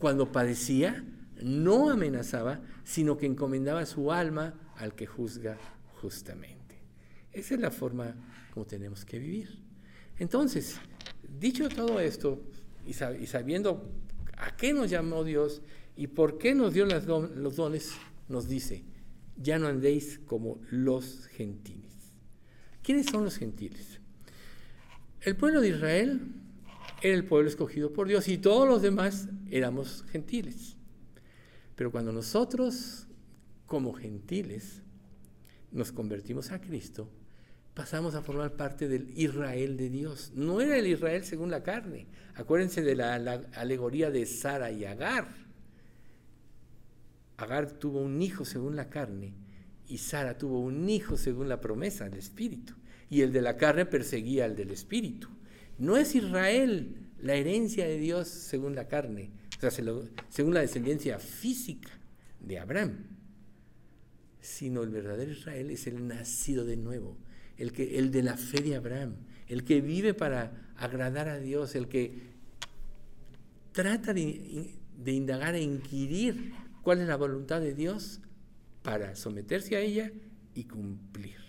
[0.00, 1.04] cuando padecía
[1.42, 5.58] no amenazaba, sino que encomendaba su alma al que juzga
[6.00, 6.80] justamente.
[7.32, 8.14] Esa es la forma
[8.52, 9.62] como tenemos que vivir.
[10.18, 10.80] Entonces,
[11.38, 12.42] dicho todo esto
[12.86, 13.92] y, sabiendo
[14.36, 15.62] a qué nos llamó Dios
[15.96, 17.92] y por qué nos dio los dones,
[18.28, 18.84] nos dice,
[19.36, 21.92] ya no andéis como los gentiles.
[22.82, 24.00] ¿Quiénes son los gentiles?
[25.20, 26.39] El pueblo de Israel
[27.02, 30.76] era el pueblo escogido por Dios y todos los demás éramos gentiles.
[31.76, 33.06] Pero cuando nosotros,
[33.66, 34.82] como gentiles,
[35.72, 37.08] nos convertimos a Cristo,
[37.74, 40.32] pasamos a formar parte del Israel de Dios.
[40.34, 42.06] No era el Israel según la carne.
[42.34, 43.14] Acuérdense de la,
[43.54, 45.28] alegoría de Sara y Agar.
[47.38, 49.34] Agar tuvo un hijo según la carne
[49.90, 52.74] y Sara tuvo un hijo según la promesa, el Espíritu.
[53.08, 55.28] Y el de la carne perseguía al del Espíritu.
[55.80, 59.70] No es Israel la herencia de Dios según la carne, o sea,
[60.28, 61.88] según la descendencia física
[62.38, 63.06] de Abraham,
[64.42, 67.16] sino el verdadero Israel es el nacido de nuevo,
[67.56, 69.16] el, que, el de la fe de Abraham,
[69.48, 72.30] el que vive para agradar a Dios, el que
[73.72, 76.52] trata de, de indagar e inquirir
[76.82, 78.20] cuál es la voluntad de Dios
[78.82, 80.12] para someterse a ella
[80.54, 81.40] y cumplir.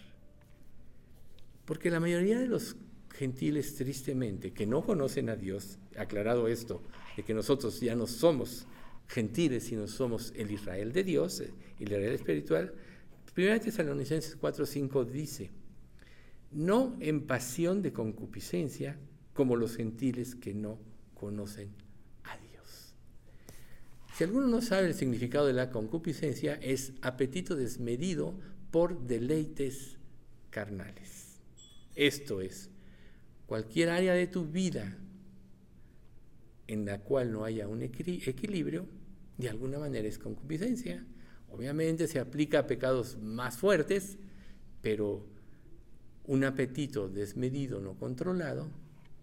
[1.65, 2.77] Porque la mayoría de los
[3.21, 6.81] gentiles, tristemente, que no conocen a Dios, aclarado esto,
[7.15, 8.65] de que nosotros ya no somos
[9.07, 12.73] gentiles, sino somos el Israel de Dios, el Israel espiritual,
[13.35, 15.51] 1 Tesalonicenses 4:5 dice,
[16.51, 18.97] no en pasión de concupiscencia
[19.35, 20.79] como los gentiles que no
[21.13, 21.69] conocen
[22.23, 22.95] a Dios.
[24.17, 28.33] Si alguno no sabe el significado de la concupiscencia, es apetito desmedido
[28.71, 29.99] por deleites
[30.49, 31.39] carnales.
[31.95, 32.71] Esto es,
[33.51, 34.97] cualquier área de tu vida
[36.67, 38.87] en la cual no haya un equilibrio,
[39.37, 41.05] de alguna manera es concupiscencia.
[41.49, 44.17] Obviamente se aplica a pecados más fuertes,
[44.81, 45.27] pero
[46.27, 48.69] un apetito desmedido, no controlado,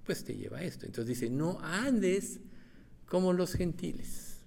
[0.05, 0.85] pues te lleva a esto.
[0.85, 2.41] Entonces dice, no andes
[3.07, 4.43] como los gentiles.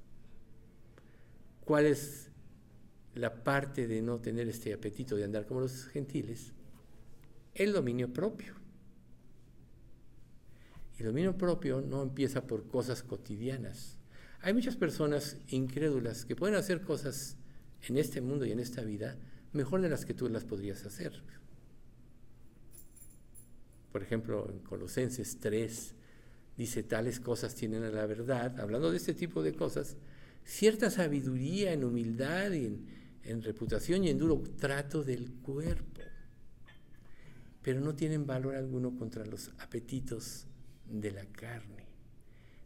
[1.66, 2.30] ¿Cuál es
[3.16, 6.54] la parte de no tener este apetito de andar como los gentiles?
[7.56, 8.61] El dominio propio.
[11.02, 13.98] El dominio propio no empieza por cosas cotidianas.
[14.42, 17.38] Hay muchas personas incrédulas que pueden hacer cosas
[17.88, 19.18] en este mundo y en esta vida
[19.52, 21.24] mejor de las que tú las podrías hacer.
[23.92, 25.96] Por ejemplo, en Colosenses 3
[26.56, 29.98] dice, tales cosas tienen a la verdad, hablando de este tipo de cosas,
[30.46, 32.86] cierta sabiduría en humildad y en,
[33.24, 36.02] en reputación y en duro trato del cuerpo,
[37.64, 40.46] pero no tienen valor alguno contra los apetitos
[40.92, 41.86] de la carne.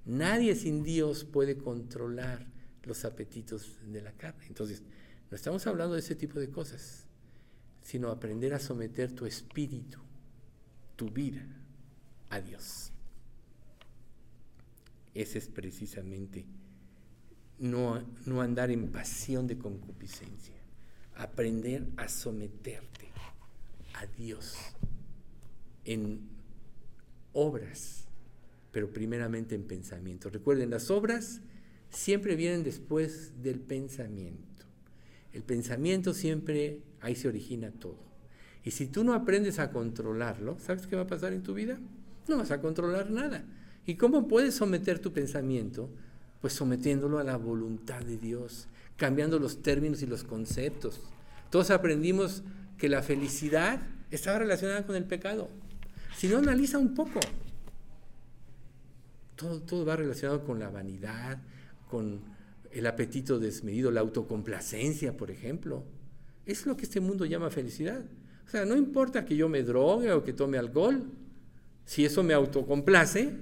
[0.06, 2.46] Nadie sin Dios puede controlar
[2.84, 4.46] los apetitos de la carne.
[4.48, 4.84] Entonces,
[5.30, 7.06] no estamos hablando de ese tipo de cosas,
[7.82, 10.00] sino aprender a someter tu espíritu,
[10.96, 11.46] tu vida,
[12.30, 12.92] a Dios.
[15.14, 16.46] Ese es precisamente
[17.58, 20.56] no, no andar en pasión de concupiscencia,
[21.16, 23.10] aprender a someterte
[23.94, 24.56] a Dios
[25.86, 26.28] en
[27.34, 28.05] obras
[28.76, 30.30] pero primeramente en pensamiento.
[30.30, 31.40] Recuerden, las obras
[31.90, 34.66] siempre vienen después del pensamiento.
[35.32, 37.96] El pensamiento siempre, ahí se origina todo.
[38.66, 41.80] Y si tú no aprendes a controlarlo, ¿sabes qué va a pasar en tu vida?
[42.28, 43.46] No vas a controlar nada.
[43.86, 45.90] ¿Y cómo puedes someter tu pensamiento?
[46.42, 48.68] Pues sometiéndolo a la voluntad de Dios,
[48.98, 51.00] cambiando los términos y los conceptos.
[51.50, 52.44] Todos aprendimos
[52.78, 53.80] que la felicidad
[54.12, 55.48] estaba relacionada con el pecado.
[56.18, 57.22] Si no, analiza un poco.
[59.36, 61.42] Todo, va relacionado con la vanidad,
[61.90, 62.22] con
[62.72, 65.84] el apetito desmedido, la autocomplacencia, por ejemplo.
[66.46, 68.04] Es lo que este mundo llama felicidad.
[68.46, 71.04] O sea, no importa que yo me drogue o que tome alcohol,
[71.86, 73.34] si eso me autocomplace,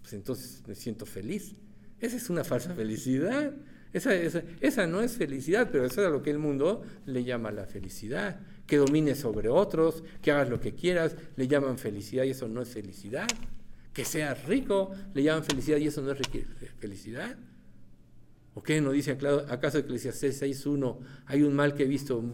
[0.00, 1.54] pues entonces me siento feliz.
[2.00, 3.52] Esa es una falsa felicidad.
[3.92, 7.66] Esa, esa, no es felicidad, pero eso es lo que el mundo le llama la
[7.66, 8.40] felicidad.
[8.66, 12.62] Que domines sobre otros, que hagas lo que quieras, le llaman felicidad y eso no
[12.62, 13.26] es felicidad
[14.00, 16.18] que seas rico, le llaman felicidad y eso no es
[16.78, 17.36] felicidad.
[18.54, 20.98] ¿O qué nos dice acaso Eclesiastes 6.1?
[21.26, 22.24] Hay un mal que he visto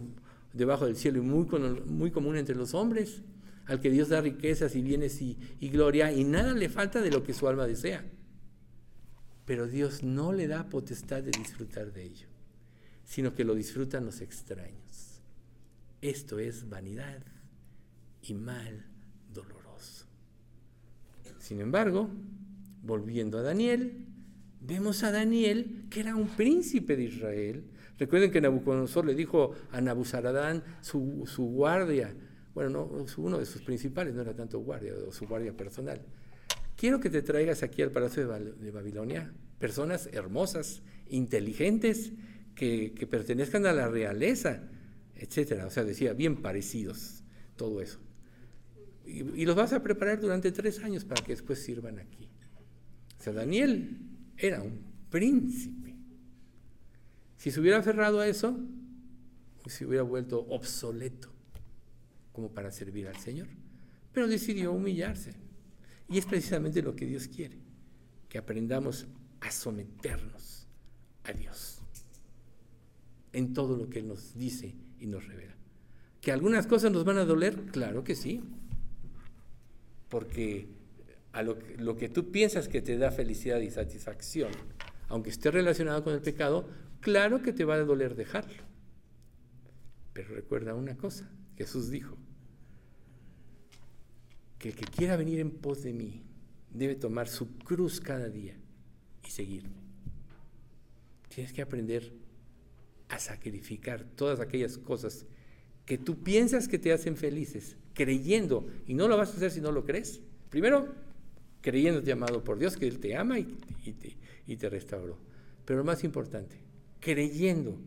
[0.53, 1.45] debajo del cielo y muy,
[1.87, 3.21] muy común entre los hombres,
[3.65, 5.35] al que Dios da riquezas y bienes y
[5.69, 8.05] gloria y nada le falta de lo que su alma desea.
[9.43, 12.27] Pero Dios no le da potestad de disfrutar de ello,
[13.03, 15.19] sino que lo disfrutan los extraños.
[15.99, 17.23] Esto es vanidad
[18.21, 18.85] y mal
[21.47, 22.09] Sin embargo,
[22.83, 24.05] volviendo a Daniel,
[24.59, 27.63] vemos a Daniel que era un príncipe de Israel.
[27.97, 32.13] Recuerden que Nabucodonosor le dijo a Nabuzaradán, su, su guardia,
[32.53, 36.01] bueno, no, uno de sus principales, no era tanto guardia, o su guardia personal.
[36.75, 42.11] Quiero que te traigas aquí al Palacio de, Babilonia personas hermosas, inteligentes,
[42.55, 44.63] que, pertenezcan a la realeza,
[45.15, 45.65] etcétera.
[45.67, 47.23] O sea, decía, bien parecidos,
[47.55, 48.01] todo eso.
[49.07, 52.27] Y, los vas a preparar durante tres años para que después sirvan aquí.
[53.19, 53.97] O sea, Daniel
[54.37, 54.79] era un
[55.09, 55.95] príncipe.
[57.37, 58.59] Si se hubiera aferrado a eso,
[59.65, 61.31] se hubiera vuelto obsoleto
[62.33, 63.47] como para servir al Señor.
[64.13, 65.33] Pero decidió humillarse.
[66.09, 67.57] Y es precisamente lo que Dios quiere,
[68.29, 69.07] que aprendamos
[69.39, 70.67] a someternos
[71.23, 71.81] a Dios
[73.33, 75.55] en todo lo que Él nos dice y nos revela.
[76.21, 77.55] ¿Que algunas cosas nos van a doler?
[77.71, 78.41] Claro que sí.
[80.09, 80.67] Porque
[81.33, 84.51] a lo, que tú piensas que te da felicidad y satisfacción,
[85.07, 86.67] aunque esté relacionado con el pecado,
[86.99, 88.63] claro que te va a doler dejarlo.
[90.13, 92.17] Pero recuerda una cosa, Jesús dijo,
[94.57, 96.23] que el que quiera venir en pos de mí
[96.71, 98.55] debe tomar su cruz cada día
[99.25, 99.77] y seguirme.
[101.29, 102.13] Tienes que aprender
[103.09, 105.25] a sacrificar todas aquellas cosas
[105.85, 109.59] que tú piensas que te hacen felices, creyendo, y no lo vas a hacer si
[109.59, 110.21] no lo crees.
[110.49, 110.93] Primero,
[111.61, 115.17] creyéndote amado por Dios, que Él te ama y, te, y te restauró.
[115.65, 116.55] Pero lo más importante,
[117.01, 117.77] creyendo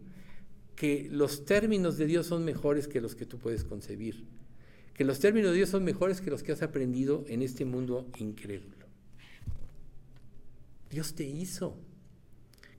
[0.75, 4.27] que los términos de Dios son mejores que los que tú puedes concebir
[5.01, 8.11] que los términos de Dios son mejores que los que has aprendido en este mundo
[8.19, 8.87] incrédulo.
[10.91, 11.79] Dios te hizo.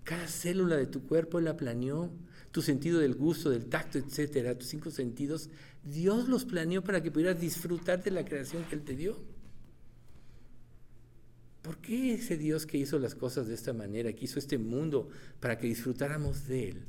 [0.03, 2.11] Cada célula de tu cuerpo la planeó.
[2.51, 5.49] Tu sentido del gusto, del tacto, etcétera, tus cinco sentidos,
[5.83, 9.17] Dios los planeó para que pudieras disfrutar de la creación que Él te dio.
[11.61, 15.09] ¿Por qué ese Dios que hizo las cosas de esta manera, que hizo este mundo
[15.39, 16.83] para que disfrutáramos de Él?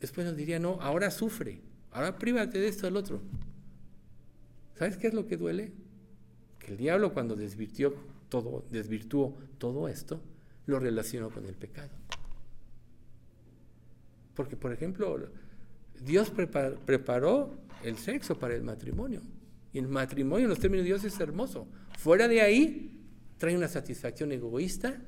[0.00, 1.60] Después nos diría, no, ahora sufre,
[1.92, 3.22] ahora prívate de esto al otro.
[4.76, 5.72] ¿Sabes qué es lo que duele?
[6.58, 7.94] Que el diablo cuando desvirtió
[8.28, 10.20] todo, desvirtuó todo esto,
[10.66, 11.90] lo relacionó con el pecado.
[14.40, 15.18] Porque, por ejemplo,
[16.02, 19.20] Dios preparó el sexo para el matrimonio.
[19.70, 21.68] Y el matrimonio, en los términos de Dios, es hermoso.
[21.98, 23.04] Fuera de ahí,
[23.36, 24.98] trae una satisfacción egoísta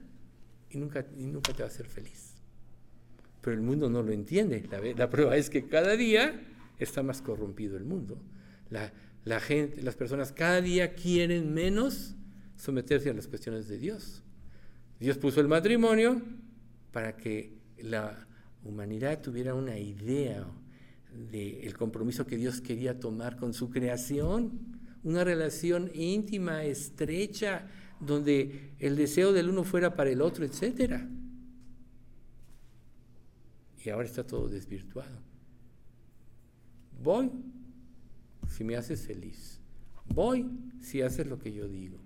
[0.69, 2.35] y nunca, nunca te va a hacer feliz.
[3.41, 4.69] Pero el mundo no lo entiende.
[4.71, 6.39] La, la prueba es que cada día
[6.79, 8.21] está más corrompido el mundo.
[8.69, 8.93] La,
[9.25, 12.17] la gente, las personas cada día quieren menos
[12.59, 14.23] someterse a las cuestiones de Dios.
[15.01, 16.21] Dios puso el matrimonio
[16.93, 18.27] para que la
[18.65, 20.47] humanidad tuviera una idea
[21.31, 27.69] del compromiso que Dios quería tomar con su creación, una relación íntima, estrecha,
[28.01, 31.03] donde el deseo del uno fuera para el otro, etc.
[33.85, 35.21] Y ahora está todo desvirtuado.
[37.03, 37.31] Voy
[38.49, 39.61] si me haces feliz.
[40.07, 40.51] Voy
[40.81, 41.99] si haces lo que yo digo.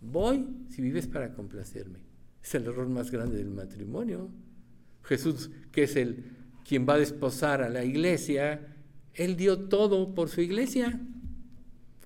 [0.00, 1.98] Voy si vives para complacerme.
[2.42, 4.30] Es el error más grande del matrimonio.
[5.04, 6.32] Jesús, que es el
[6.64, 8.74] quien va a desposar a la iglesia,
[9.12, 11.00] él dio todo por su iglesia.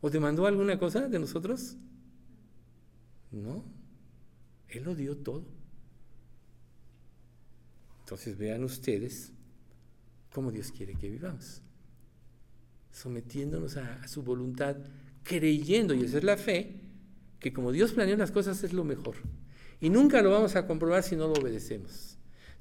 [0.01, 1.76] ¿O demandó alguna cosa de nosotros?
[3.30, 3.64] No.
[4.68, 5.44] Él lo dio todo.
[8.01, 9.32] Entonces vean ustedes
[10.32, 11.62] cómo Dios quiere que vivamos
[12.99, 14.76] sometiéndonos a, su voluntad,
[15.22, 16.80] creyendo, y esa es la fe,
[17.38, 19.16] que como Dios planeó las cosas es lo mejor.
[19.80, 22.18] Y nunca lo vamos a comprobar si no lo obedecemos.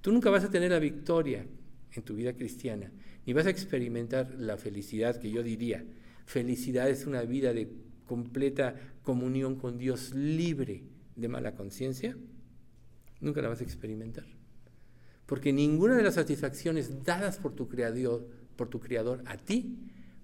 [0.08, 1.46] Tú nunca vas a tener la victoria
[1.92, 2.90] en tu vida cristiana,
[3.26, 5.84] ni vas a experimentar la felicidad que yo diría.
[6.26, 7.74] Felicidad es una vida de
[8.06, 10.86] completa comunión con Dios libre
[11.18, 12.16] de mala conciencia.
[13.20, 14.24] Nunca la vas a experimentar.
[15.26, 19.78] Porque ninguna de las satisfacciones dadas por tu creador, por tu creador a ti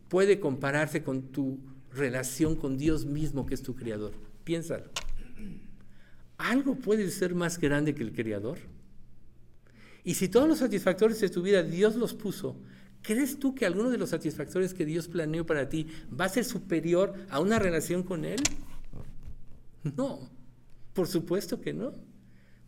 [0.07, 1.59] puede compararse con tu
[1.91, 4.13] relación con Dios mismo, que es tu creador.
[4.45, 4.85] Piénsalo.
[6.37, 8.71] ¿Algo puede ser más grande que el creador?
[10.03, 12.57] Y si todos los satisfactores de tu vida Dios los puso,
[13.01, 15.87] ¿crees tú que alguno de los satisfactores que Dios planeó para ti
[16.19, 18.41] va a ser superior a una relación con Él?
[19.97, 20.29] No,
[20.93, 21.93] por supuesto que no.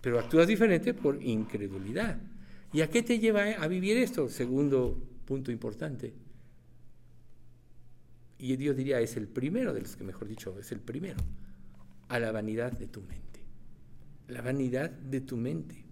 [0.01, 2.19] Pero actúas diferente por incredulidad.
[2.71, 4.29] ¿Y a qué te lleva a vivir esto?
[4.29, 6.13] Segundo punto importante
[8.37, 11.17] y Dios diría, es el primero de los que, mejor dicho, es el primero,
[12.09, 13.39] a la vanidad de tu mente.
[14.27, 15.84] La vanidad de tu mente.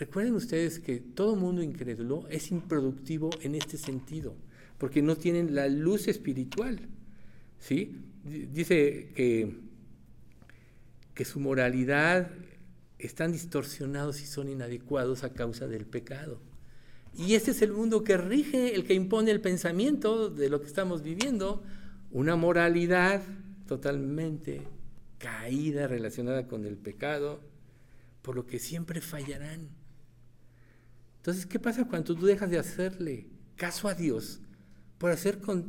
[0.00, 4.34] Recuerden ustedes que todo mundo incrédulo es improductivo en este sentido,
[4.78, 6.80] porque no tienen la luz espiritual.
[7.60, 8.02] ¿sí?
[8.24, 9.70] Dice que
[11.20, 12.30] que su moralidad
[12.98, 16.40] están distorsionados y son inadecuados a causa del pecado.
[17.14, 20.66] Y este es el mundo que rige, el que impone el pensamiento de lo que
[20.66, 21.62] estamos viviendo,
[22.10, 23.20] una moralidad
[23.66, 24.62] totalmente
[25.18, 27.42] caída relacionada con el pecado,
[28.22, 29.68] por lo que siempre fallarán.
[31.20, 34.40] Entonces, ¿qué pasa cuando tú dejas de hacerle caso a Dios
[34.96, 35.66] por hacerle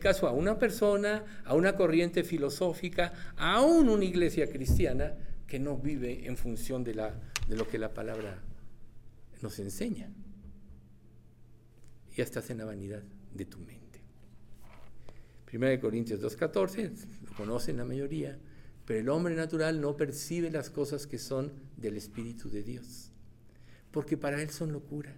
[0.00, 5.14] caso a una persona, a una corriente filosófica, aún una iglesia cristiana
[5.46, 8.42] que no vive en función de, de lo que la palabra
[9.40, 10.10] nos enseña?
[12.16, 13.04] Ya estás en la vanidad
[13.34, 14.00] de tu mente.
[15.44, 16.90] Primera de Corintios 2.14,
[17.24, 18.36] lo conocen la mayoría,
[18.84, 23.12] pero el hombre natural no percibe las cosas que son del Espíritu de Dios,
[23.90, 25.14] porque para él son locura.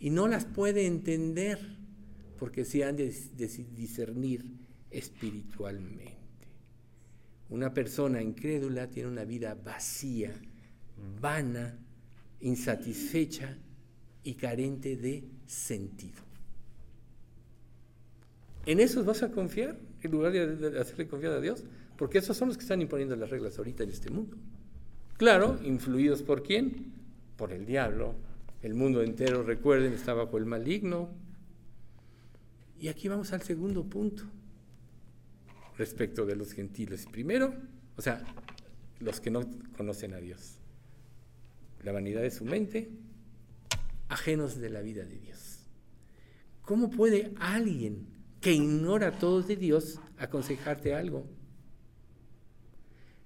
[0.00, 1.58] Y no las puede entender,
[2.38, 3.14] porque se han de,
[3.74, 4.44] discernir
[4.90, 6.16] espiritualmente.
[7.50, 10.32] Una persona incrédula tiene una vida vacía,
[11.20, 11.78] vana,
[12.40, 13.56] insatisfecha
[14.22, 16.22] y carente de sentido.
[18.66, 21.64] ¿En esos vas a confiar en lugar de hacerle confiar a Dios?
[21.96, 24.36] Porque esos son los que están imponiendo las reglas ahorita en este mundo.
[25.16, 26.97] Claro, influidos por quién?
[27.38, 28.14] Por el diablo.
[28.60, 31.08] El mundo entero, recuerden, está bajo el maligno.
[32.78, 34.24] Y aquí vamos al segundo punto
[35.78, 37.06] respecto de los gentiles.
[37.06, 37.54] Primero,
[37.96, 38.22] o sea,
[39.00, 40.58] los que no conocen a Dios.
[41.84, 42.90] La vanidad de su mente,
[44.08, 45.60] ajenos de la vida de Dios.
[46.62, 48.08] ¿Cómo puede alguien
[48.40, 51.37] que ignora todo de Dios aconsejarte algo?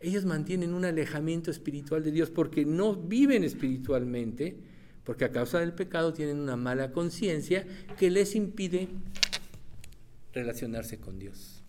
[0.02, 4.56] Ellos mantienen un alejamiento espiritual de Dios porque no viven espiritualmente,
[5.04, 7.66] porque a causa del pecado tienen una mala conciencia
[7.98, 8.88] que les impide
[10.32, 11.62] relacionarse con Dios.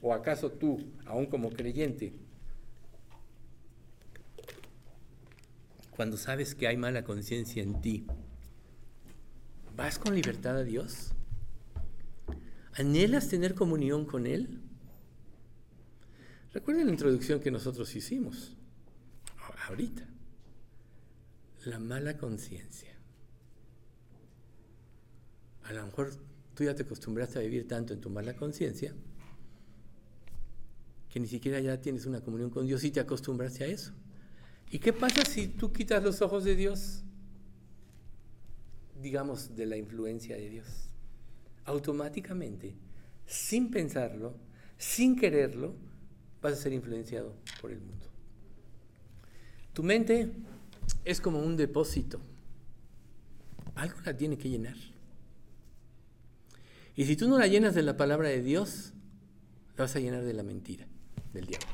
[0.00, 2.12] ¿O acaso tú, aún como creyente,
[5.90, 8.06] cuando sabes que hay mala conciencia en ti,
[9.74, 11.12] vas con libertad a Dios?
[12.74, 14.60] ¿Anhelas tener comunión con Él?
[16.56, 18.56] Recuerden la introducción que nosotros hicimos
[19.68, 20.08] ahorita.
[21.66, 22.96] La mala conciencia.
[25.64, 26.14] A lo mejor
[26.54, 28.94] tú ya te acostumbraste a vivir tanto en tu mala conciencia
[31.10, 33.92] que ni siquiera ya tienes una comunión con Dios y te acostumbraste a eso.
[34.70, 37.04] ¿Y qué pasa si tú quitas los ojos de Dios?
[39.02, 40.88] Digamos, de la influencia de Dios.
[41.66, 42.74] Automáticamente,
[43.26, 44.38] sin pensarlo,
[44.78, 45.74] sin quererlo,
[46.46, 48.06] vas a ser influenciado por el mundo.
[49.72, 50.32] Tu mente
[51.04, 52.20] es como un depósito.
[53.74, 54.76] Algo la tiene que llenar.
[56.94, 58.92] Y si tú no la llenas de la palabra de Dios,
[59.76, 60.86] la vas a llenar de la mentira,
[61.34, 61.68] del diablo.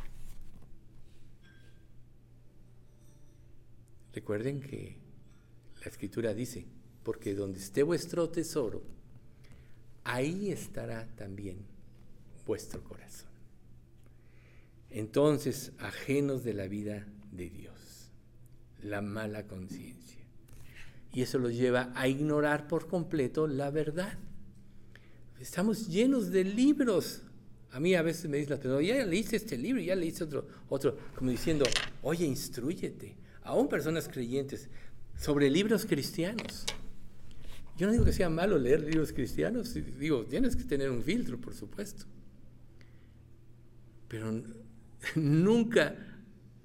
[4.14, 4.96] Recuerden que
[5.80, 6.66] la escritura dice,
[7.02, 8.82] porque donde esté vuestro tesoro,
[10.04, 11.58] ahí estará también
[12.46, 13.31] vuestro corazón
[14.92, 18.10] entonces ajenos de la vida de Dios,
[18.82, 20.20] la mala conciencia.
[21.12, 24.18] Y eso los lleva a ignorar por completo la verdad.
[25.40, 27.22] Estamos llenos de libros.
[27.70, 30.96] A mí a veces me dicen, pero ya leíste este libro, ya leíste otro, otro,
[31.14, 31.64] como diciendo,
[32.02, 33.16] oye, instruyete.
[33.42, 34.68] Aún personas creyentes
[35.16, 36.64] sobre libros cristianos.
[37.76, 41.40] Yo no digo que sea malo leer libros cristianos, digo, tienes que tener un filtro,
[41.40, 42.04] por supuesto.
[44.08, 44.30] Pero
[45.14, 45.94] nunca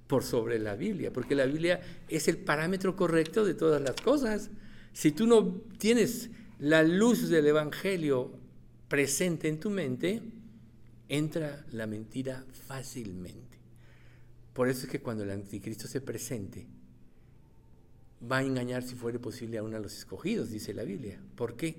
[0.07, 4.49] por sobre la Biblia, porque la Biblia es el parámetro correcto de todas las cosas.
[4.93, 6.29] Si tú no tienes
[6.59, 8.31] la luz del Evangelio
[8.88, 10.21] presente en tu mente,
[11.09, 13.57] entra la mentira fácilmente.
[14.53, 16.67] Por eso es que cuando el anticristo se presente,
[18.19, 21.19] va a engañar si fuere posible a uno de los escogidos, dice la Biblia.
[21.35, 21.75] ¿Por qué?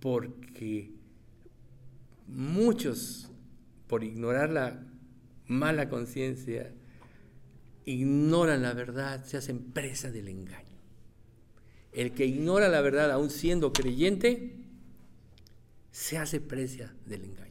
[0.00, 0.90] Porque
[2.26, 3.30] muchos
[3.86, 4.82] por ignorar la
[5.46, 6.72] mala conciencia,
[7.84, 10.76] ignoran la verdad, se hacen presa del engaño.
[11.92, 14.56] El que ignora la verdad, aún siendo creyente,
[15.90, 17.46] se hace presa del engaño.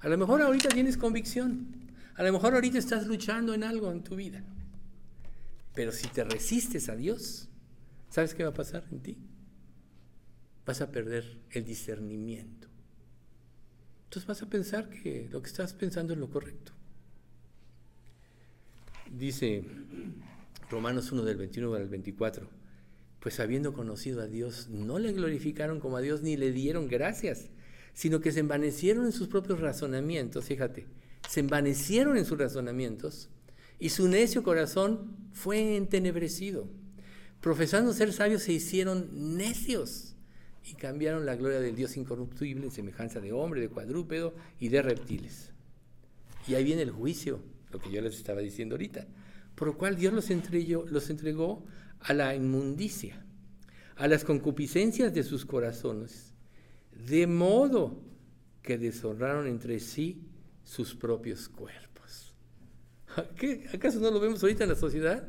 [0.00, 1.66] A lo mejor ahorita tienes convicción,
[2.14, 4.42] a lo mejor ahorita estás luchando en algo en tu vida,
[5.74, 7.48] pero si te resistes a Dios,
[8.08, 9.18] ¿sabes qué va a pasar en ti?
[10.64, 12.65] Vas a perder el discernimiento
[14.16, 16.72] entonces vas a pensar que lo que estás pensando es lo correcto.
[19.10, 19.62] Dice
[20.70, 22.48] Romanos 1 del 21 al 24,
[23.20, 27.50] pues habiendo conocido a Dios, no le glorificaron como a Dios ni le dieron gracias,
[27.92, 30.86] sino que se envanecieron en sus propios razonamientos, fíjate,
[31.28, 33.28] se envanecieron en sus razonamientos
[33.78, 36.70] y su necio corazón fue entenebrecido.
[37.42, 40.15] Profesando ser sabios se hicieron necios
[40.66, 44.82] y cambiaron la gloria del Dios incorruptible en semejanza de hombre, de cuadrúpedo y de
[44.82, 45.52] reptiles.
[46.48, 47.40] Y ahí viene el juicio,
[47.70, 49.06] lo que yo les estaba diciendo ahorita,
[49.54, 51.64] por lo cual Dios los entregó, los entregó
[52.00, 53.24] a la inmundicia,
[53.96, 56.34] a las concupiscencias de sus corazones,
[56.90, 58.02] de modo
[58.62, 60.26] que deshonraron entre sí
[60.64, 62.34] sus propios cuerpos.
[63.72, 65.28] ¿Acaso no lo vemos ahorita en la sociedad?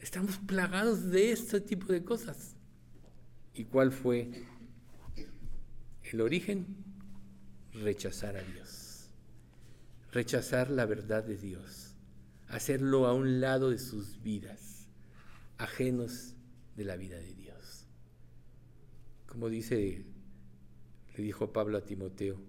[0.00, 2.56] Estamos plagados de este tipo de cosas.
[3.54, 4.30] ¿Y cuál fue
[6.02, 6.66] el origen?
[7.72, 9.08] Rechazar a Dios.
[10.12, 11.94] Rechazar la verdad de Dios.
[12.48, 14.86] Hacerlo a un lado de sus vidas,
[15.58, 16.34] ajenos
[16.76, 17.86] de la vida de Dios.
[19.26, 20.04] Como dice,
[21.16, 22.40] le dijo Pablo a Timoteo,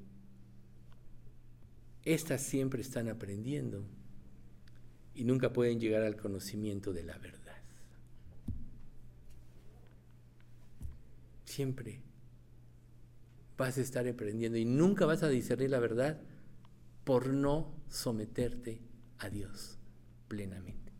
[2.03, 3.83] estas siempre están aprendiendo
[5.15, 7.44] y nunca pueden llegar al conocimiento de la verdad.
[11.55, 12.01] Siempre
[13.57, 16.19] vas a estar aprendiendo y nunca vas a discernir la verdad
[17.05, 18.81] por no someterte
[19.19, 19.77] a Dios
[20.27, 20.91] plenamente.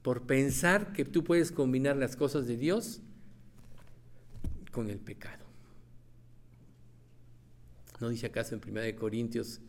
[0.00, 3.00] Por pensar que tú puedes combinar las cosas de Dios
[4.70, 5.44] con el pecado.
[7.98, 9.60] ¿No dice acaso en 1 Corintios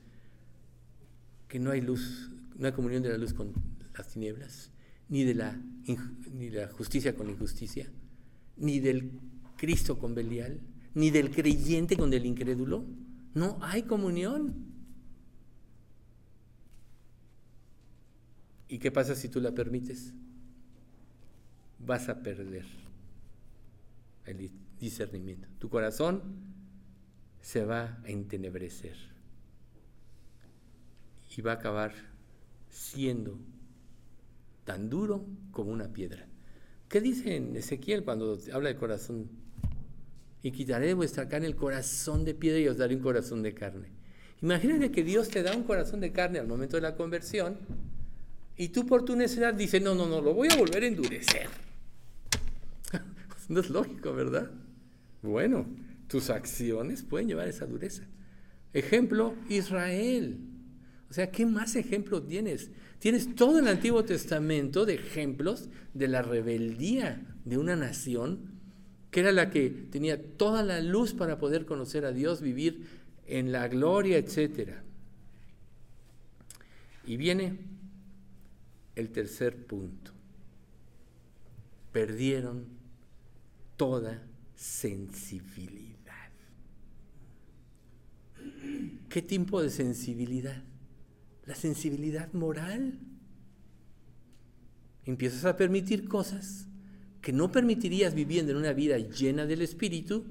[1.47, 3.53] que no hay luz, no hay comunión de la luz con
[3.97, 4.69] las tinieblas,
[5.09, 5.59] ni de la,
[6.31, 7.89] ni la justicia con la injusticia,
[8.55, 10.59] ni del Cristo con Belial,
[10.93, 12.85] ni del creyente con el incrédulo.
[13.33, 14.55] No hay comunión.
[18.67, 20.13] ¿Y qué pasa si tú la permites?
[21.79, 22.65] Vas a perder
[24.25, 25.47] el discernimiento.
[25.59, 26.23] Tu corazón
[27.41, 28.95] se va a entenebrecer
[31.37, 31.93] y va a acabar
[32.69, 33.37] siendo
[34.63, 36.27] tan duro como una piedra.
[36.89, 39.29] ¿Qué dice en Ezequiel cuando habla de corazón
[40.45, 43.55] y quitaré de vuestra carne el corazón de piedra y os daré un corazón de
[43.55, 43.87] carne.
[44.43, 47.57] Imagínate que Dios te da un corazón de carne al momento de la conversión
[48.55, 51.47] y tú por tu necesidad dices, no, no, no, lo voy a volver a endurecer.
[53.49, 54.51] no es lógico, ¿verdad?
[55.23, 55.65] Bueno,
[56.07, 58.03] tus acciones pueden llevar a esa dureza.
[58.71, 60.41] Ejemplo, Israel.
[61.09, 62.69] O sea, ¿qué más ejemplo tienes?
[62.99, 68.54] Tienes todo el Antiguo Testamento de ejemplos de la rebeldía de una nación
[69.15, 72.85] que era la que tenía toda la luz para poder conocer a Dios, vivir
[73.27, 74.73] en la gloria, etc.
[77.05, 77.57] Y viene
[78.93, 80.11] el tercer punto.
[81.93, 82.65] Perdieron
[83.77, 84.21] toda
[84.53, 86.29] sensibilidad.
[89.07, 90.61] ¿Qué tipo de sensibilidad?
[91.45, 92.99] La sensibilidad moral.
[95.05, 96.67] Empiezas a permitir cosas
[97.25, 100.25] que no permitirías viviendo en una vida llena del Espíritu,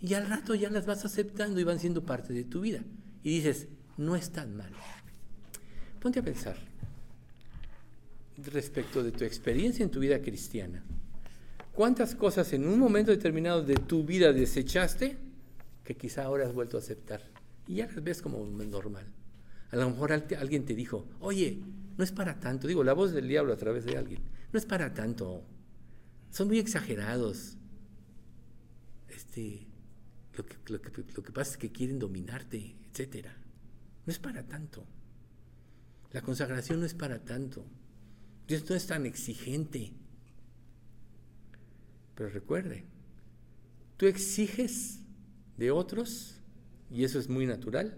[0.00, 2.82] y al rato ya las vas aceptando y van siendo parte de tu vida.
[3.22, 3.68] Y dices,
[3.98, 4.78] no es tan malo.
[6.00, 6.56] Ponte a pensar
[8.38, 10.82] respecto de tu experiencia en tu vida cristiana.
[11.74, 15.18] ¿Cuántas cosas en un momento determinado de tu vida desechaste
[15.84, 17.20] que quizá ahora has vuelto a aceptar?
[17.66, 19.04] Y ya las ves como normal.
[19.70, 21.58] A lo mejor alguien te dijo, oye,
[21.98, 22.66] no es para tanto.
[22.66, 24.22] Digo, la voz del diablo a través de alguien.
[24.50, 25.44] No es para tanto
[26.32, 27.56] son muy exagerados.
[29.08, 29.68] Este,
[30.34, 33.28] lo que, lo, que, pasa es que quieren dominarte, etc.
[34.06, 34.84] No es para tanto.
[36.10, 37.64] La consagración no es para tanto.
[38.48, 39.92] Dios no es tan exigente.
[42.14, 42.84] Pero recuerde,
[43.98, 45.00] tú exiges
[45.58, 46.40] de otros,
[46.90, 47.96] y eso es muy natural,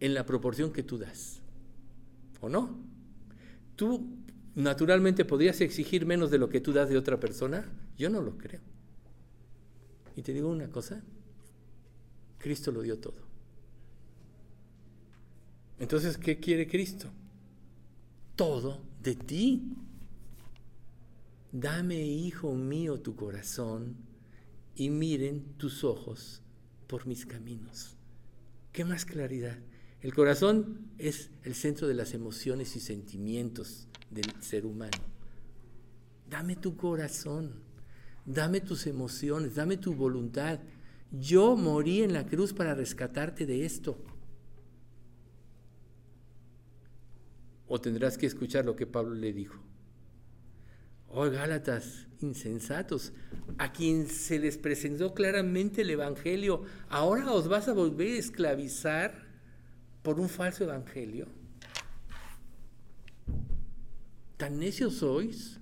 [0.00, 1.40] en la proporción que tú das.
[2.40, 2.78] ¿O no?
[3.76, 4.23] Tú
[4.54, 7.70] naturalmente podrías exigir menos de lo que tú das de otra persona?
[7.98, 8.60] Yo no lo creo.
[10.16, 11.02] Y te digo una cosa,
[12.38, 13.24] Cristo lo dio todo.
[15.78, 17.10] Entonces, ¿qué quiere Cristo?
[18.36, 19.62] Todo de ti.
[21.50, 23.96] Dame, hijo mío, tu corazón
[24.76, 26.42] y miren tus ojos
[26.86, 27.96] por mis caminos.
[28.72, 29.58] ¿Qué más claridad?
[30.00, 34.98] El corazón es el centro de las emociones y sentimientos del ser humano.
[36.28, 37.52] Dame tu corazón,
[38.24, 40.60] dame tus emociones, dame tu voluntad.
[41.10, 43.98] Yo morí en la cruz para rescatarte de esto.
[47.66, 49.60] O tendrás que escuchar lo que Pablo le dijo.
[51.08, 53.12] Oh, Gálatas, insensatos,
[53.58, 59.24] a quien se les presentó claramente el Evangelio, ahora os vas a volver a esclavizar
[60.04, 61.26] por un falso evangelio?
[64.36, 65.60] ¿Tan necios sois?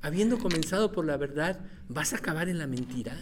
[0.00, 3.16] Habiendo comenzado por la verdad, ¿vas a acabar en la mentira?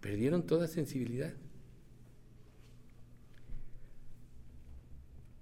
[0.00, 1.32] Perdieron toda sensibilidad.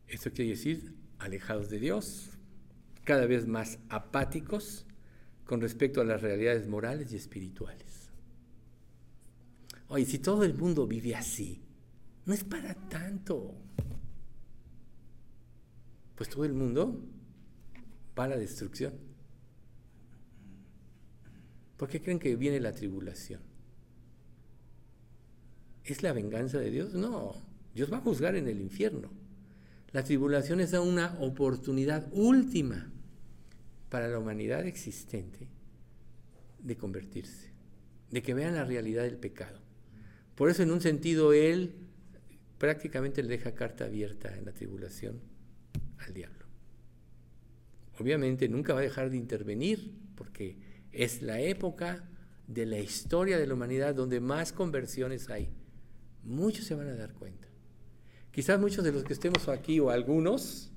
[0.06, 2.30] Esto quiere decir alejados de Dios,
[3.04, 4.86] cada vez más apáticos
[5.44, 8.10] con respecto a las realidades morales y espirituales.
[9.88, 11.62] Oye, si todo el mundo vive así,
[12.24, 13.54] no es para tanto.
[16.22, 17.00] Pues todo el mundo
[18.16, 18.92] va a la destrucción.
[21.76, 23.40] ¿Por qué creen que viene la tribulación?
[25.84, 26.94] ¿Es la venganza de Dios?
[26.94, 27.34] No,
[27.74, 29.10] Dios va a juzgar en el infierno.
[29.90, 32.88] La tribulación es una oportunidad última
[33.88, 35.48] para la humanidad existente
[36.60, 37.50] de convertirse,
[38.12, 39.58] de que vean la realidad del pecado.
[40.36, 41.74] Por eso en un sentido Él
[42.58, 45.31] prácticamente le deja carta abierta en la tribulación
[46.02, 46.46] al diablo.
[47.98, 50.56] Obviamente nunca va a dejar de intervenir porque
[50.92, 52.08] es la época
[52.46, 55.48] de la historia de la humanidad donde más conversiones hay.
[56.24, 57.48] Muchos se van a dar cuenta.
[58.30, 60.70] Quizás muchos de los que estemos aquí o algunos,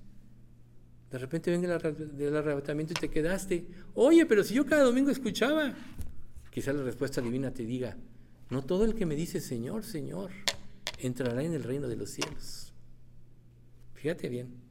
[1.11, 3.68] de repente ven del arrebatamiento y te quedaste.
[3.93, 5.73] Oye, pero si yo cada domingo escuchaba,
[6.52, 7.97] quizás la respuesta divina te diga,
[8.49, 10.31] no todo el que me dice Señor, Señor,
[10.99, 12.73] entrará en el reino de los cielos.
[13.93, 14.65] Fíjate bien,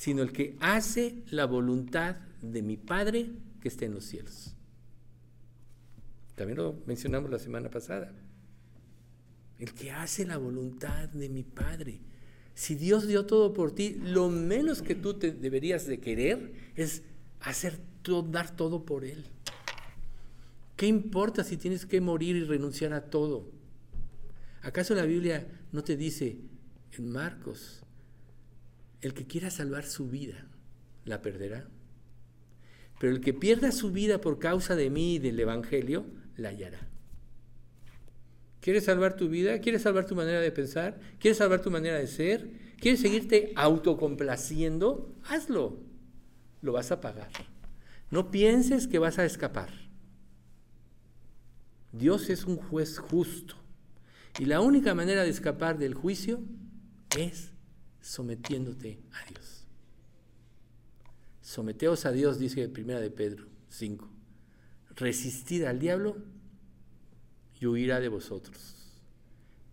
[0.00, 4.54] sino el que hace la voluntad de mi Padre que esté en los cielos.
[6.36, 8.10] También lo mencionamos la semana pasada.
[9.58, 12.00] El que hace la voluntad de mi Padre.
[12.54, 17.02] Si Dios dio todo por ti, lo menos que tú te deberías de querer es
[17.40, 19.26] hacer todo, dar todo por Él.
[20.76, 23.50] ¿Qué importa si tienes que morir y renunciar a todo?
[24.62, 26.38] ¿Acaso la Biblia no te dice
[26.92, 27.79] en Marcos,
[29.02, 30.46] el que quiera salvar su vida,
[31.04, 31.68] la perderá?
[32.98, 36.04] Pero el que pierda su vida por causa de mí y del Evangelio,
[36.36, 36.86] la hallará.
[38.60, 39.58] ¿Quieres salvar tu vida?
[39.60, 41.00] ¿Quieres salvar tu manera de pensar?
[41.18, 42.50] ¿Quieres salvar tu manera de ser?
[42.78, 45.14] ¿Quieres seguirte autocomplaciendo?
[45.24, 45.78] Hazlo.
[46.60, 47.30] Lo vas a pagar.
[48.10, 49.70] No pienses que vas a escapar.
[51.92, 53.56] Dios es un juez justo.
[54.38, 56.40] Y la única manera de escapar del juicio
[57.16, 57.52] es
[58.00, 59.66] sometiéndote a Dios.
[61.40, 64.08] Someteos a Dios, dice primera de Pedro 5.
[64.96, 66.18] Resistid al diablo
[67.60, 68.76] y huirá de vosotros.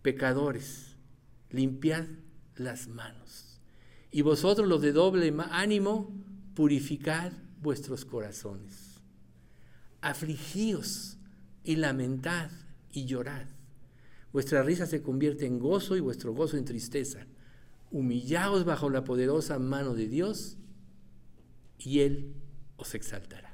[0.02, 0.96] Pecadores,
[1.50, 2.04] limpiad
[2.56, 3.60] las manos.
[4.10, 6.12] Y vosotros los de doble ánimo,
[6.54, 9.00] purificad vuestros corazones.
[10.00, 11.18] Afligíos
[11.64, 12.50] y lamentad
[12.90, 13.46] y llorad.
[14.32, 17.26] Vuestra risa se convierte en gozo y vuestro gozo en tristeza.
[17.90, 20.58] Humillaos bajo la poderosa mano de Dios
[21.78, 22.34] y Él
[22.76, 23.48] os exaltará.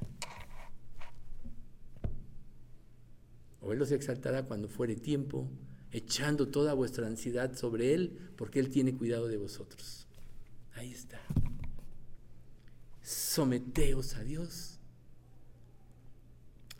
[3.64, 5.50] o Él los exaltará cuando fuere tiempo,
[5.90, 10.06] echando toda vuestra ansiedad sobre Él, porque Él tiene cuidado de vosotros.
[10.74, 11.20] Ahí está.
[13.02, 14.78] Someteos a Dios.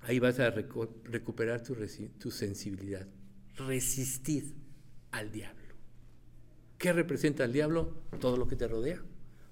[0.03, 1.75] Ahí vas a recuperar tu,
[2.19, 3.07] tu sensibilidad.
[3.57, 4.45] Resistid
[5.11, 5.64] al diablo.
[6.85, 7.95] ¿Qué representa el diablo?
[8.21, 9.01] Todo lo que te rodea,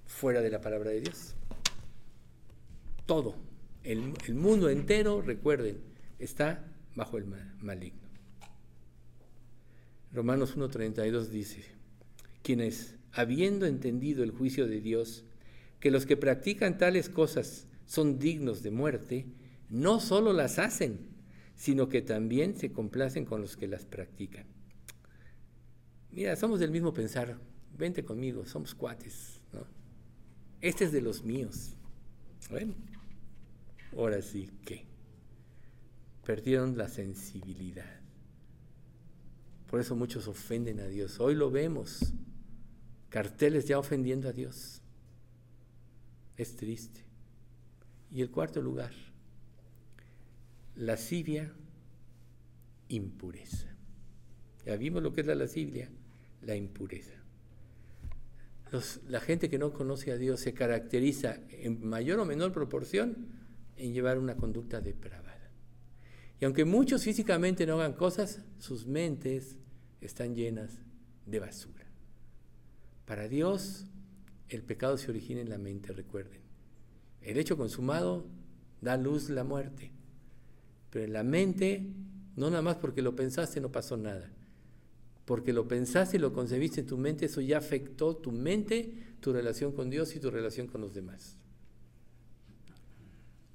[0.05, 1.33] fuera de la palabra de Dios.
[3.07, 3.33] Todo.
[3.81, 5.79] El, mundo entero, recuerden,
[6.19, 7.25] está bajo el
[7.59, 8.07] maligno.
[10.11, 11.65] Romanos 1.32 dice,
[12.43, 15.25] quienes, habiendo entendido el juicio de Dios,
[15.79, 19.25] que los que practican tales cosas son dignos de muerte,
[19.71, 20.99] no solo las hacen,
[21.55, 24.45] sino que también se complacen con los que las practican.
[26.13, 27.39] Mira, somos del mismo pensar,
[27.75, 29.65] vente conmigo, somos cuates, ¿no?
[30.61, 31.73] Este es de los míos.
[32.51, 32.75] Bueno,
[33.97, 34.85] ahora sí que
[36.23, 37.99] perdieron la sensibilidad.
[39.67, 41.19] Por eso muchos ofenden a Dios.
[41.19, 42.13] Hoy lo vemos,
[43.09, 44.83] carteles ya ofendiendo a Dios.
[46.37, 47.01] Es triste.
[48.11, 48.93] Y el cuarto lugar,
[50.75, 51.51] lascivia,
[52.87, 53.75] impureza.
[54.63, 55.89] Ya vimos lo que es la lascivia,
[56.45, 57.13] la impureza.
[59.07, 63.27] la gente que no conoce a Dios se caracteriza en mayor o menor proporción
[63.77, 65.51] en llevar una conducta depravada.
[66.39, 69.57] Y aunque muchos físicamente no hagan cosas, sus mentes
[70.01, 70.81] están llenas
[71.25, 71.85] de basura.
[73.05, 73.85] Para Dios,
[74.49, 76.41] el pecado se origina en la mente, recuerden.
[77.21, 78.25] El hecho consumado
[78.81, 79.91] da luz la muerte.
[80.89, 81.87] Pero en la mente,
[82.35, 84.31] no nada más porque lo pensaste, no pasó nada.
[85.25, 89.31] Porque lo pensaste y lo concebiste en tu mente, eso ya afectó tu mente, tu
[89.31, 91.37] relación con Dios y tu relación con los demás.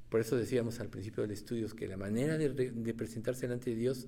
[0.09, 4.07] Por eso decíamos al principio del estudio que la manera de, presentarse delante de Dios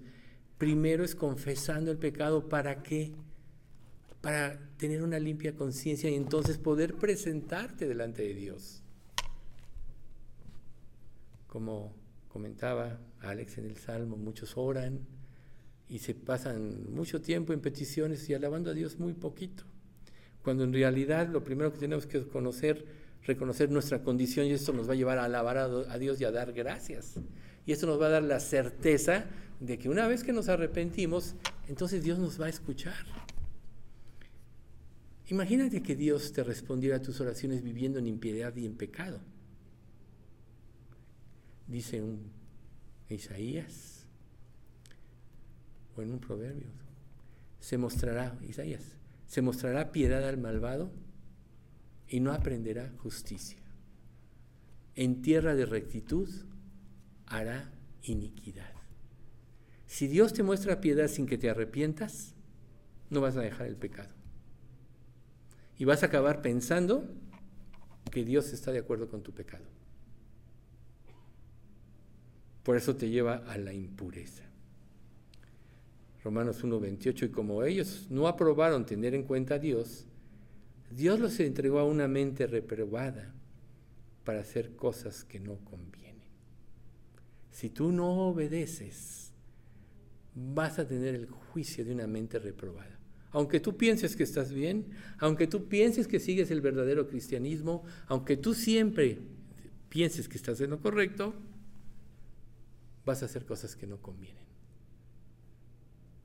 [0.56, 2.48] primero es confesando el pecado.
[2.48, 3.12] ¿Para qué?
[4.22, 8.82] Para tener una limpia conciencia y entonces poder presentarte delante de Dios.
[11.46, 11.94] Como
[12.28, 15.00] comentaba Alex en el Salmo, muchos oran
[15.90, 19.64] y se pasan mucho tiempo en peticiones y alabando a Dios muy poquito.
[20.42, 22.86] Cuando en realidad lo primero que tenemos que conocer,
[23.26, 26.30] reconocer nuestra condición y esto nos va a llevar a alabar a Dios y a
[26.30, 27.16] dar gracias.
[27.66, 29.26] Y esto nos va a dar la certeza
[29.58, 31.34] de que una vez que nos arrepentimos,
[31.68, 33.04] entonces Dios nos va a escuchar.
[35.28, 39.20] Imagínate que Dios te respondiera a tus oraciones viviendo en impiedad y en pecado.
[41.66, 42.30] Dice un
[43.08, 43.89] Isaías
[46.02, 46.68] en un proverbio,
[47.58, 48.96] se mostrará, Isaías,
[49.26, 50.90] se mostrará piedad al malvado
[52.08, 53.58] y no aprenderá justicia.
[54.96, 56.28] En tierra de rectitud
[57.26, 57.70] hará
[58.02, 58.72] iniquidad.
[59.86, 62.34] Si Dios te muestra piedad sin que te arrepientas,
[63.08, 64.10] no vas a dejar el pecado.
[65.78, 67.08] Y vas a acabar pensando
[68.10, 69.64] que Dios está de acuerdo con tu pecado.
[72.62, 74.49] Por eso te lleva a la impureza.
[76.22, 80.06] Romanos 1.28, y como ellos no aprobaron tener en cuenta a Dios,
[80.90, 83.32] Dios los entregó a una mente reprobada
[84.24, 86.28] para hacer cosas que no convienen.
[87.50, 89.32] Si tú no obedeces,
[90.34, 92.98] vas a tener el juicio de una mente reprobada.
[93.32, 94.86] Aunque tú pienses que estás bien,
[95.18, 99.18] aunque tú pienses que sigues el verdadero cristianismo, aunque tú siempre
[99.88, 101.34] pienses que estás en lo correcto,
[103.06, 104.49] vas a hacer cosas que no convienen.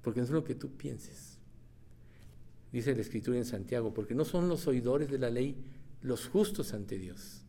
[0.05, 1.39] Porque no es lo que tú pienses.
[2.71, 5.55] Dice la Escritura en Santiago, porque no son los oidores de la ley
[6.03, 7.41] los justos ante Dios,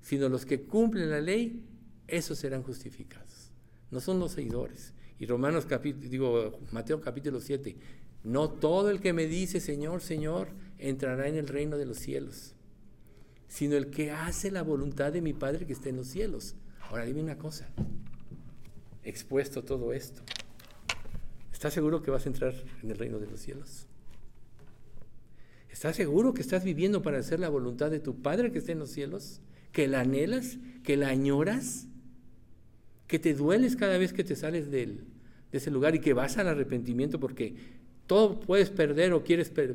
[0.00, 1.66] sino los que cumplen la ley
[2.06, 3.50] esos serán justificados.
[3.90, 4.92] No son los seguidores.
[5.18, 7.76] Y Romanos capítulo, digo, Mateo capítulo 7,
[8.22, 12.54] no todo el que me dice Señor, Señor, entrará en el reino de los cielos,
[13.48, 16.54] sino el que hace la voluntad de mi Padre que está en los cielos.
[16.82, 17.68] Ahora dime una cosa,
[19.02, 20.22] expuesto todo esto,
[21.60, 23.86] ¿estás seguro que vas a entrar en el reino de los cielos?
[25.68, 28.78] ¿Estás seguro que estás viviendo para hacer la voluntad de tu Padre que está en
[28.78, 29.40] los cielos?
[29.70, 30.58] ¿Que la anhelas?
[30.82, 31.86] ¿Que la añoras?
[33.10, 35.00] que te dueles cada vez que te sales de
[35.50, 37.56] ese lugar y que vas al arrepentimiento porque
[38.06, 39.74] todo puedes perder o quieres perder,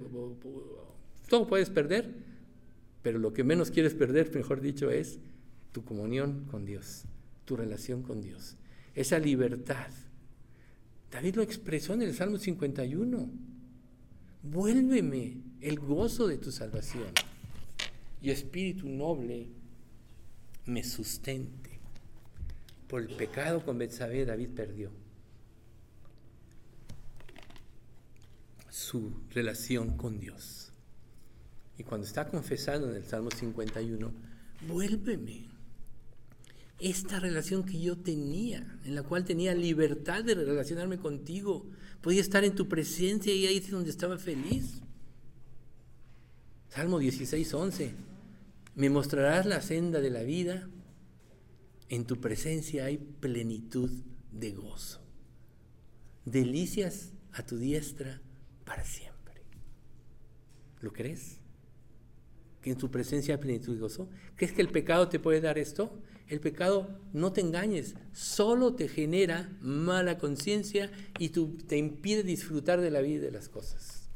[1.27, 2.13] todo puedes perder,
[3.01, 5.19] pero lo que menos quieres perder, mejor dicho, es
[5.73, 7.03] tu comunión con Dios,
[7.43, 8.55] tu relación con Dios,
[8.93, 9.91] esa libertad.
[11.15, 13.29] David lo expresó en el Salmo 51.
[14.43, 17.07] Vuélveme el gozo de tu salvación
[18.21, 19.47] y espíritu noble
[20.65, 21.79] me sustente.
[22.89, 24.91] Por el pecado con Betsabé David perdió
[28.69, 30.73] su relación con Dios.
[31.77, 34.11] Y cuando está confesando en el Salmo 51,
[34.67, 35.54] vuélveme.
[36.79, 41.65] Esta relación que yo tenía, en la cual tenía libertad de relacionarme contigo,
[42.01, 44.81] podía estar en tu presencia y ahí es donde estaba feliz.
[46.69, 47.93] Salmo 16, 11.
[48.75, 50.67] Me mostrarás la senda de la vida
[51.89, 53.91] en tu presencia hay plenitud
[54.31, 55.01] de gozo.
[56.25, 58.21] Delicias a tu diestra
[58.63, 59.43] para siempre.
[60.81, 61.37] ¿Lo crees?
[62.61, 64.09] Que en tu presencia hay plenitud de gozo.
[64.35, 66.01] ¿Crees que el pecado te puede dar esto?
[66.27, 72.89] El pecado, no te engañes, solo te genera mala conciencia y te impide disfrutar de
[72.89, 74.09] la vida y de las cosas.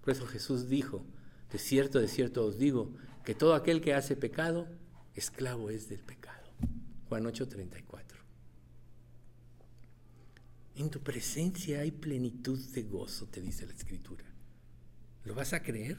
[0.00, 1.04] Por eso Jesús dijo,
[1.50, 2.92] de cierto, de cierto os digo,
[3.24, 4.68] que todo aquel que hace pecado,
[5.14, 6.46] esclavo es del pecado.
[7.08, 8.16] Juan 8:34.
[10.76, 14.24] En tu presencia hay plenitud de gozo, te dice la escritura.
[15.24, 15.96] ¿Lo vas a creer?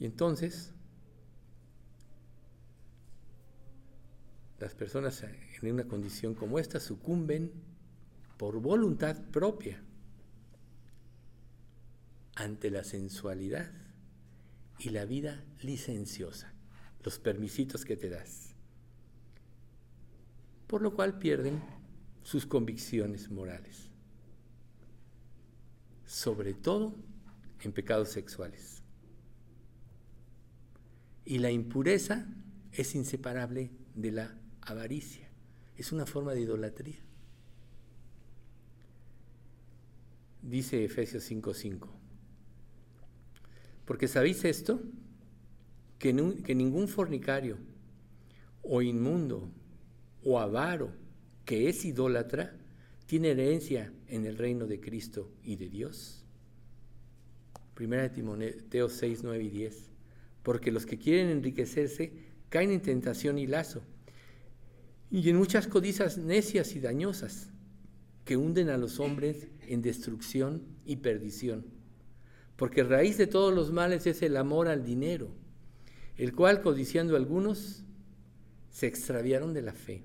[0.00, 0.72] Y entonces,
[4.60, 5.24] las personas
[5.62, 7.50] en una condición como esta sucumben
[8.36, 9.82] por voluntad propia
[12.34, 13.70] ante la sensualidad
[14.78, 16.52] y la vida licenciosa
[17.02, 18.54] los permisitos que te das.
[20.66, 21.62] Por lo cual pierden
[22.22, 23.88] sus convicciones morales,
[26.06, 26.94] sobre todo
[27.62, 28.82] en pecados sexuales.
[31.24, 32.26] Y la impureza
[32.72, 34.40] es inseparable de la
[34.70, 35.28] avaricia,
[35.76, 37.00] es una forma de idolatría.
[40.42, 41.88] dice Efesios 5:5.
[43.84, 44.80] Porque sabéis esto,
[45.98, 46.14] que,
[46.44, 47.58] que ningún fornicario
[48.62, 49.50] o inmundo
[50.24, 50.92] o avaro
[51.44, 52.56] que es idólatra
[53.06, 56.24] tiene herencia en el reino de Cristo y de Dios.
[57.74, 59.90] Primera de Timoteo 6, 9 y 10.
[60.42, 62.12] Porque los que quieren enriquecerse
[62.48, 63.82] caen en tentación y lazo,
[65.10, 67.50] y en muchas codicias necias y dañosas
[68.24, 71.66] que hunden a los hombres en destrucción y perdición.
[72.56, 75.30] Porque raíz de todos los males es el amor al dinero,
[76.16, 77.82] el cual, codiciando algunos,
[78.70, 80.04] se extraviaron de la fe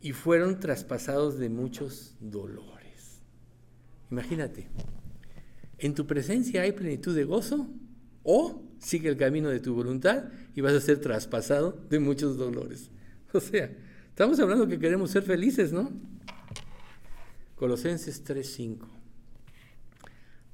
[0.00, 3.22] y fueron traspasados de muchos dolores.
[4.10, 4.68] Imagínate,
[5.78, 7.68] en tu presencia hay plenitud de gozo
[8.22, 12.90] o sigue el camino de tu voluntad y vas a ser traspasado de muchos dolores.
[13.40, 13.70] O sea,
[14.08, 15.92] estamos hablando que queremos ser felices, ¿no?
[17.54, 18.86] Colosenses 3:5.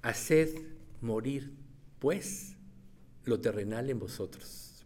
[0.02, 0.50] Haced
[1.00, 1.52] morir,
[2.00, 2.56] pues,
[3.24, 4.84] lo terrenal en vosotros.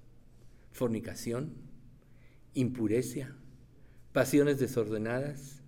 [0.73, 1.55] Fornicación,
[2.53, 3.35] impureza,
[4.13, 5.63] pasiones desordenadas,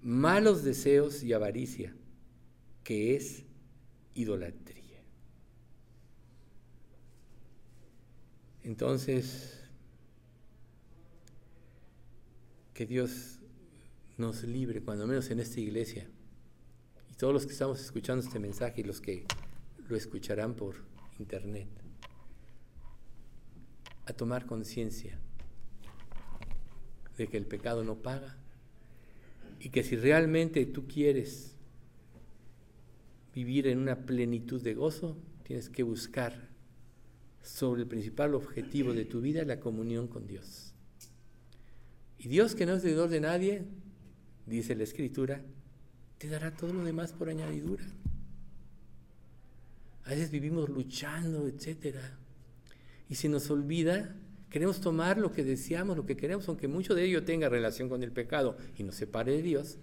[0.00, 1.94] malos deseos y avaricia,
[2.84, 3.44] que es
[4.14, 5.02] idolatría.
[8.62, 9.55] Entonces,
[12.76, 13.38] que Dios
[14.18, 16.06] nos libre, cuando menos en esta iglesia,
[17.10, 19.24] y todos los que estamos escuchando este mensaje y los que
[19.88, 20.76] lo escucharán por
[21.18, 21.68] internet,
[24.04, 25.18] a tomar conciencia
[27.16, 28.36] de que el pecado no paga
[29.58, 31.56] y que si realmente tú quieres
[33.34, 36.50] vivir en una plenitud de gozo, tienes que buscar
[37.42, 40.75] sobre el principal objetivo de tu vida, la comunión con Dios.
[42.26, 43.64] Dios que no es deudor de nadie,
[44.46, 45.42] dice la Escritura,
[46.18, 47.84] te dará todo lo demás por añadidura.
[50.04, 51.96] A veces vivimos luchando, etc.
[53.08, 54.14] Y se nos olvida
[54.50, 58.02] Queremos tomar lo que deseamos, lo que queremos, aunque mucho de ello tenga relación con
[58.02, 59.78] el pecado y nos separe de Dios.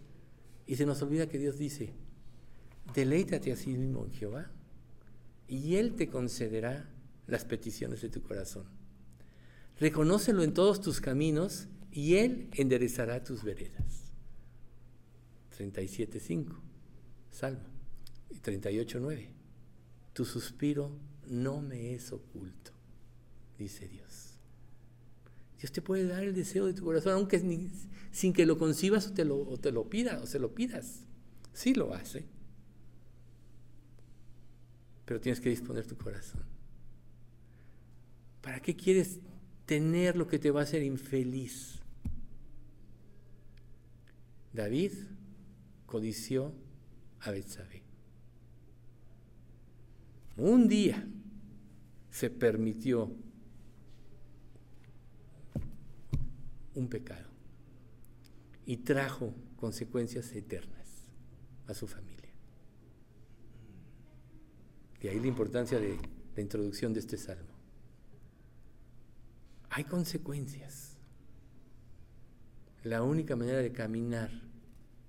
[0.65, 1.93] Y se nos olvida que Dios dice,
[2.95, 4.49] deleítate a sí mismo en Jehová
[5.47, 6.89] y Él te concederá
[7.27, 8.65] las peticiones de tu corazón.
[9.79, 14.11] Reconócelo en todos tus caminos y Él enderezará tus veredas.
[15.57, 16.55] 37.5,
[17.31, 17.69] Salmo.
[18.31, 19.27] Y 38.9,
[20.13, 20.97] tu suspiro
[21.27, 22.71] no me es oculto,
[23.59, 24.39] dice Dios.
[25.59, 27.39] Dios te puede dar el deseo de tu corazón, aunque
[28.11, 31.05] sin que lo concibas o te lo, o te lo pidas o se lo pidas.
[31.53, 32.25] Sí lo hace.
[35.05, 36.41] Pero tienes que disponer tu corazón.
[38.41, 39.19] ¿Para qué quieres
[39.67, 41.82] tener lo que te va a hacer infeliz?
[44.53, 44.93] David
[45.85, 46.53] codició
[47.21, 47.83] a Betsabé.
[50.37, 51.07] Un día
[52.09, 53.11] se permitió
[56.75, 57.29] un pecado
[58.65, 61.03] y trajo consecuencias eternas
[61.67, 62.31] a su familia.
[65.01, 65.97] De ahí la importancia de
[66.35, 67.53] la introducción de este salmo.
[69.69, 70.92] Hay consecuencias.
[72.83, 74.29] La única manera de caminar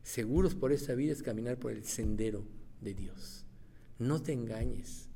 [0.05, 2.47] seguros por esta vida es caminar por el sendero
[2.81, 3.45] de Dios.
[3.99, 5.09] No te engañes.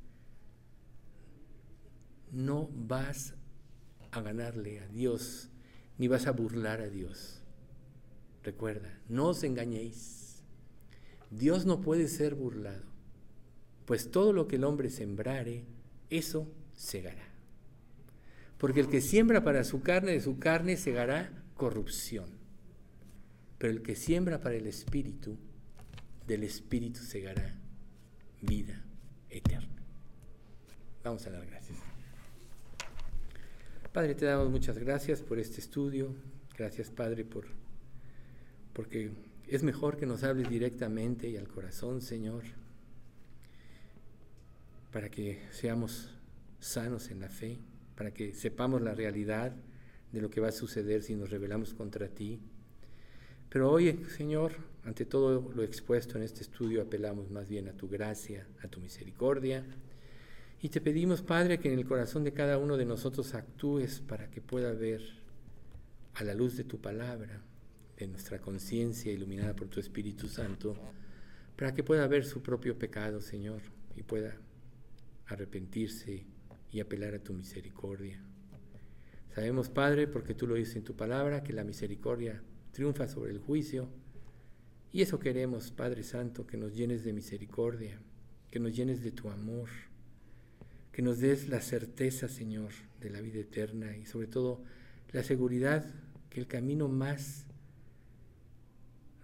[2.33, 3.35] No vas
[4.11, 5.51] a ganarle a Dios
[5.99, 7.43] ni vas a burlar a Dios.
[8.43, 10.43] Recuerda, no os engañéis.
[11.31, 12.85] Dios no puede ser burlado,
[13.85, 15.67] pues todo lo que el hombre sembrare,
[16.09, 17.29] eso segará.
[18.57, 22.38] Porque el que siembra para su carne, de su carne segará corrupción.
[23.59, 25.37] Pero el que siembra para el Espíritu,
[26.27, 27.55] del Espíritu segará
[28.41, 28.85] vida
[29.29, 29.83] eterna.
[31.03, 31.79] Vamos a dar gracias.
[33.93, 36.15] Padre, te damos muchas gracias por este estudio.
[36.57, 37.47] Gracias, Padre, por
[38.79, 39.11] porque
[39.49, 42.45] es mejor que nos hables directamente y al corazón, Señor,
[44.93, 46.15] para que seamos
[46.61, 47.59] sanos en la fe,
[47.97, 49.57] para que sepamos la realidad
[50.13, 52.41] de lo que va a suceder si nos rebelamos contra ti.
[53.49, 54.53] Pero hoy, Señor,
[54.85, 58.81] ante todo lo expuesto en este estudio, apelamos más bien a tu gracia, a tu
[58.81, 59.65] misericordia
[60.61, 64.29] y te pedimos, Padre, que en el corazón de cada uno de nosotros actúes para
[64.29, 65.03] que pueda ver
[66.15, 67.43] a la luz de tu palabra,
[67.97, 70.77] de nuestra conciencia iluminada por tu Espíritu Santo,
[71.57, 73.62] para que pueda ver su propio pecado, Señor,
[73.95, 74.37] y pueda
[75.27, 76.27] arrepentirse
[76.73, 78.20] y apelar a tu misericordia.
[79.33, 82.43] Sabemos, Padre, porque tú lo dices en tu palabra, que la misericordia
[82.73, 83.89] triunfa sobre el juicio,
[84.90, 88.01] Y eso queremos, Padre Santo, que nos llenes de misericordia,
[88.51, 89.69] que nos llenes de tu amor,
[90.93, 94.62] que nos des la certeza, Señor, de la vida eterna y sobre todo
[95.12, 95.85] la seguridad
[96.31, 97.45] que el camino más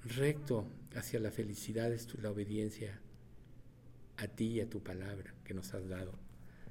[0.04, 3.00] recto hacia la felicidad es la obediencia
[4.16, 6.12] a ti y a tu palabra que nos has dado,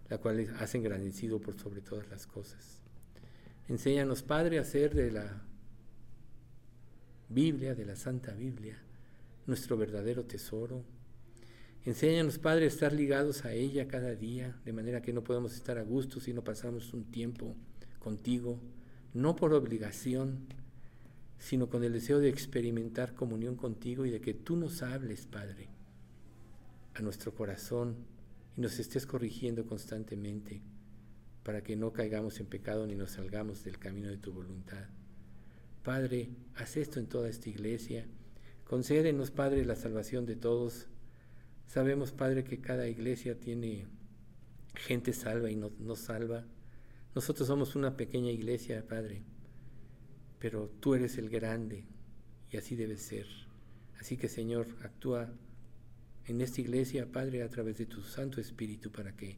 [0.09, 2.81] la cual has engrandecido por sobre todas las cosas.
[3.67, 5.41] Enséñanos, Padre, a hacer de la
[7.29, 8.77] Biblia, de la Santa Biblia,
[9.45, 10.83] nuestro verdadero tesoro.
[11.85, 15.77] Enséñanos, Padre, a estar ligados a ella cada día, de manera que no podamos estar
[15.77, 17.55] a gusto si no pasamos un tiempo
[17.99, 18.59] contigo,
[19.13, 20.47] no por obligación,
[21.39, 25.67] sino con el deseo de experimentar comunión contigo y de que tú nos hables, Padre,
[26.93, 27.95] a nuestro corazón
[28.55, 30.61] y nos estés corrigiendo constantemente
[31.43, 34.87] para que no caigamos en pecado ni nos salgamos del camino de tu voluntad.
[35.83, 38.05] Padre, haz esto en toda esta iglesia.
[38.63, 40.87] Concédenos, Padre, la salvación de todos.
[41.67, 43.85] Sabemos, Padre, que cada iglesia tiene
[44.75, 46.45] gente salva y no, no salva.
[47.15, 49.23] Nosotros somos una pequeña iglesia, Padre,
[50.39, 51.85] pero tú eres el grande
[52.49, 53.27] y así debe ser.
[53.99, 55.33] Así que, Señor, actúa
[56.27, 59.37] en esta iglesia, Padre, a través de tu Santo Espíritu, para que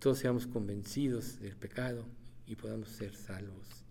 [0.00, 2.04] todos seamos convencidos del pecado
[2.48, 3.87] y podamos ser salvos.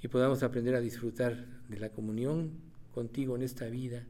[0.00, 2.52] Y podamos aprender a disfrutar de la comunión
[2.94, 4.06] contigo en esta vida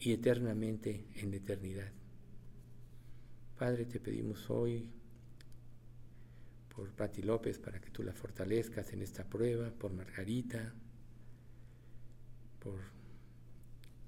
[0.00, 1.90] y eternamente en la eternidad.
[3.58, 4.88] Padre, te pedimos hoy
[6.74, 10.72] por Pati López para que tú la fortalezcas en esta prueba, por Margarita,
[12.60, 12.78] por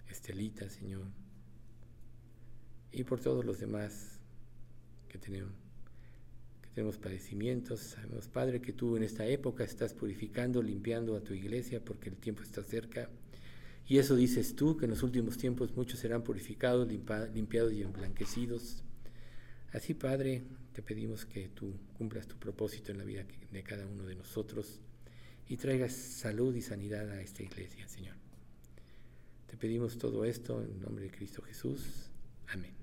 [0.08, 1.06] Estelita, Señor,
[2.92, 4.20] y por todos los demás
[5.08, 5.52] que tenemos,
[6.74, 7.80] tenemos padecimientos.
[7.80, 12.16] Sabemos, Padre, que tú en esta época estás purificando, limpiando a tu iglesia porque el
[12.16, 13.08] tiempo está cerca.
[13.86, 16.88] Y eso dices tú, que en los últimos tiempos muchos serán purificados,
[17.34, 18.84] limpiados y emblanquecidos.
[19.72, 24.04] Así, Padre, te pedimos que tú cumplas tu propósito en la vida de cada uno
[24.04, 24.80] de nosotros
[25.48, 28.14] y traigas salud y sanidad a esta iglesia, Señor.
[29.48, 32.10] Te pedimos todo esto en nombre de Cristo Jesús.
[32.46, 32.79] Amén.